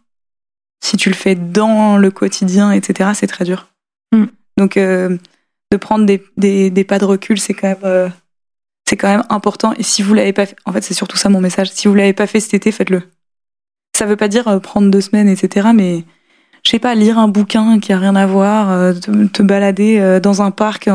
si 0.83 0.97
tu 0.97 1.09
le 1.09 1.15
fais 1.15 1.35
dans 1.35 1.97
le 1.97 2.09
quotidien, 2.11 2.71
etc., 2.71 3.11
c'est 3.13 3.27
très 3.27 3.45
dur. 3.45 3.67
Mm. 4.13 4.25
Donc, 4.57 4.77
euh, 4.77 5.17
de 5.71 5.77
prendre 5.77 6.05
des, 6.05 6.23
des, 6.37 6.69
des 6.71 6.83
pas 6.83 6.97
de 6.99 7.05
recul, 7.05 7.39
c'est 7.39 7.53
quand 7.53 7.67
même, 7.67 7.77
euh, 7.83 8.09
c'est 8.89 8.97
quand 8.97 9.07
même 9.07 9.23
important. 9.29 9.73
Et 9.77 9.83
si 9.83 10.01
vous 10.01 10.15
l'avez 10.15 10.33
pas 10.33 10.47
fait, 10.47 10.55
en 10.65 10.73
fait, 10.73 10.83
c'est 10.83 10.95
surtout 10.95 11.15
ça 11.15 11.29
mon 11.29 11.41
message. 11.41 11.69
Si 11.71 11.87
vous 11.87 11.93
l'avez 11.93 12.13
pas 12.13 12.25
fait 12.25 12.39
cet 12.39 12.55
été, 12.55 12.71
faites-le. 12.71 13.03
Ça 13.95 14.07
veut 14.07 14.15
pas 14.15 14.27
dire 14.27 14.47
euh, 14.47 14.59
prendre 14.59 14.89
deux 14.89 15.01
semaines, 15.01 15.29
etc., 15.29 15.67
mais 15.75 16.05
je 16.63 16.71
sais 16.71 16.79
pas, 16.79 16.95
lire 16.95 17.19
un 17.19 17.27
bouquin 17.27 17.79
qui 17.79 17.93
a 17.93 17.99
rien 17.99 18.15
à 18.15 18.25
voir, 18.25 18.71
euh, 18.71 18.93
te, 18.93 19.11
te 19.27 19.43
balader 19.43 19.99
euh, 19.99 20.19
dans 20.19 20.41
un 20.41 20.49
parc 20.49 20.89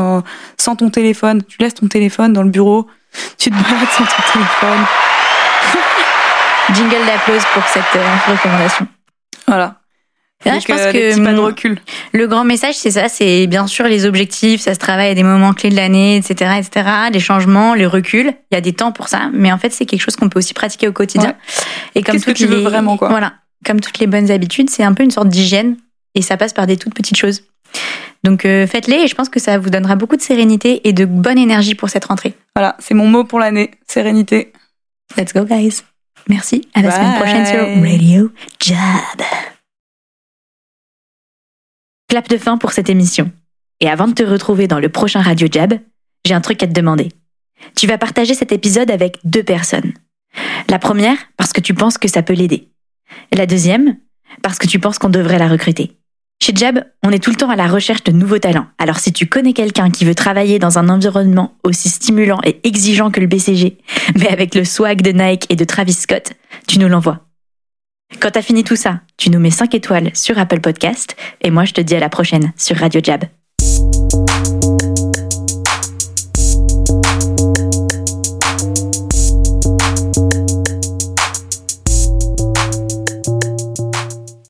sans 0.57 0.75
ton 0.75 0.89
téléphone. 0.89 1.41
Tu 1.47 1.57
laisses 1.59 1.75
ton 1.75 1.87
téléphone 1.87 2.33
dans 2.33 2.43
le 2.43 2.49
bureau, 2.49 2.85
tu 3.37 3.49
te 3.49 3.55
balades 3.55 3.89
sans 3.91 4.03
ton 4.03 4.33
téléphone. 4.33 4.85
jingle 6.75 7.05
d'applause 7.07 7.43
pour 7.53 7.63
cette 7.63 7.83
recommandation. 8.27 8.87
Voilà. 9.47 9.84
Là, 10.45 10.59
je 10.59 10.65
pense 10.65 10.79
euh, 10.79 10.91
que 10.91 11.11
petits 11.11 11.21
pas 11.21 11.33
de 11.33 11.39
hum, 11.39 11.45
recul. 11.45 11.79
Le 12.13 12.27
grand 12.27 12.43
message, 12.43 12.75
c'est 12.75 12.91
ça, 12.91 13.09
c'est 13.09 13.47
bien 13.47 13.67
sûr 13.67 13.85
les 13.85 14.05
objectifs, 14.05 14.61
ça 14.61 14.73
se 14.73 14.79
travaille 14.79 15.09
à 15.09 15.15
des 15.15 15.23
moments 15.23 15.53
clés 15.53 15.69
de 15.69 15.75
l'année, 15.75 16.17
etc., 16.17 16.51
etc., 16.59 16.87
les 17.11 17.19
changements, 17.19 17.73
les 17.73 17.85
reculs. 17.85 18.33
Il 18.51 18.55
y 18.55 18.57
a 18.57 18.61
des 18.61 18.73
temps 18.73 18.91
pour 18.91 19.07
ça, 19.07 19.29
mais 19.33 19.51
en 19.51 19.57
fait, 19.57 19.71
c'est 19.71 19.85
quelque 19.85 20.01
chose 20.01 20.15
qu'on 20.15 20.29
peut 20.29 20.39
aussi 20.39 20.53
pratiquer 20.53 20.87
au 20.87 20.91
quotidien. 20.91 21.29
Ouais. 21.29 21.35
Et 21.95 22.03
comme 22.03 22.13
Qu'est-ce 22.13 22.25
que 22.25 22.31
tu 22.31 22.45
veux 22.45 22.59
vraiment, 22.61 22.97
quoi? 22.97 23.09
Voilà, 23.09 23.33
comme 23.65 23.81
toutes 23.81 23.99
les 23.99 24.07
bonnes 24.07 24.29
habitudes, 24.31 24.69
c'est 24.69 24.83
un 24.83 24.93
peu 24.93 25.03
une 25.03 25.11
sorte 25.11 25.29
d'hygiène 25.29 25.77
et 26.13 26.21
ça 26.21 26.37
passe 26.37 26.53
par 26.53 26.67
des 26.67 26.77
toutes 26.77 26.93
petites 26.93 27.17
choses. 27.17 27.43
Donc 28.23 28.45
euh, 28.45 28.65
faites-les 28.65 28.97
et 28.97 29.07
je 29.07 29.15
pense 29.15 29.29
que 29.29 29.39
ça 29.39 29.57
vous 29.57 29.69
donnera 29.69 29.95
beaucoup 29.95 30.15
de 30.15 30.21
sérénité 30.21 30.87
et 30.87 30.93
de 30.93 31.05
bonne 31.05 31.37
énergie 31.37 31.75
pour 31.75 31.89
cette 31.89 32.05
rentrée. 32.05 32.33
Voilà, 32.55 32.75
c'est 32.79 32.93
mon 32.93 33.07
mot 33.07 33.23
pour 33.23 33.39
l'année. 33.39 33.71
Sérénité. 33.87 34.51
Let's 35.17 35.33
go, 35.33 35.45
guys. 35.45 35.81
Merci. 36.27 36.67
À 36.73 36.81
la 36.81 36.91
semaine 36.91 37.15
prochaine 37.15 37.45
sur 37.45 37.81
Radio 37.83 38.31
Jab. 38.59 39.21
Clap 42.07 42.29
de 42.29 42.37
fin 42.37 42.57
pour 42.57 42.71
cette 42.71 42.89
émission. 42.89 43.31
Et 43.79 43.89
avant 43.89 44.07
de 44.07 44.13
te 44.13 44.23
retrouver 44.23 44.67
dans 44.67 44.79
le 44.79 44.89
prochain 44.89 45.21
Radio 45.21 45.47
Jab, 45.51 45.73
j'ai 46.25 46.35
un 46.35 46.41
truc 46.41 46.61
à 46.61 46.67
te 46.67 46.71
demander. 46.71 47.09
Tu 47.75 47.87
vas 47.87 47.97
partager 47.97 48.35
cet 48.35 48.51
épisode 48.51 48.91
avec 48.91 49.17
deux 49.23 49.43
personnes. 49.43 49.91
La 50.69 50.77
première, 50.77 51.17
parce 51.35 51.51
que 51.51 51.61
tu 51.61 51.73
penses 51.73 51.97
que 51.97 52.07
ça 52.07 52.21
peut 52.21 52.33
l'aider. 52.33 52.69
La 53.33 53.47
deuxième, 53.47 53.97
parce 54.43 54.59
que 54.59 54.67
tu 54.67 54.79
penses 54.79 54.99
qu'on 54.99 55.09
devrait 55.09 55.39
la 55.39 55.47
recruter. 55.47 55.97
Chez 56.43 56.53
Jab, 56.55 56.85
on 57.03 57.11
est 57.11 57.23
tout 57.23 57.31
le 57.31 57.37
temps 57.37 57.49
à 57.49 57.55
la 57.55 57.67
recherche 57.67 58.03
de 58.03 58.11
nouveaux 58.11 58.37
talents. 58.37 58.67
Alors 58.77 58.99
si 58.99 59.11
tu 59.11 59.25
connais 59.25 59.53
quelqu'un 59.53 59.89
qui 59.89 60.05
veut 60.05 60.13
travailler 60.13 60.59
dans 60.59 60.77
un 60.77 60.89
environnement 60.89 61.57
aussi 61.63 61.89
stimulant 61.89 62.39
et 62.45 62.59
exigeant 62.67 63.09
que 63.09 63.19
le 63.19 63.27
BCG, 63.27 63.79
mais 64.15 64.27
avec 64.27 64.53
le 64.53 64.63
swag 64.63 65.01
de 65.01 65.11
Nike 65.11 65.47
et 65.49 65.55
de 65.55 65.65
Travis 65.65 65.93
Scott, 65.93 66.33
tu 66.67 66.77
nous 66.77 66.87
l'envoies. 66.87 67.25
Quand 68.19 68.31
t'as 68.31 68.41
fini 68.41 68.63
tout 68.63 68.75
ça, 68.75 69.01
tu 69.17 69.29
nous 69.29 69.39
mets 69.39 69.51
5 69.51 69.73
étoiles 69.75 70.11
sur 70.13 70.37
Apple 70.37 70.59
Podcast 70.59 71.15
et 71.41 71.51
moi 71.51 71.65
je 71.65 71.73
te 71.73 71.81
dis 71.81 71.95
à 71.95 71.99
la 71.99 72.09
prochaine 72.09 72.53
sur 72.57 72.77
Radio 72.77 73.01
Jab. 73.03 73.25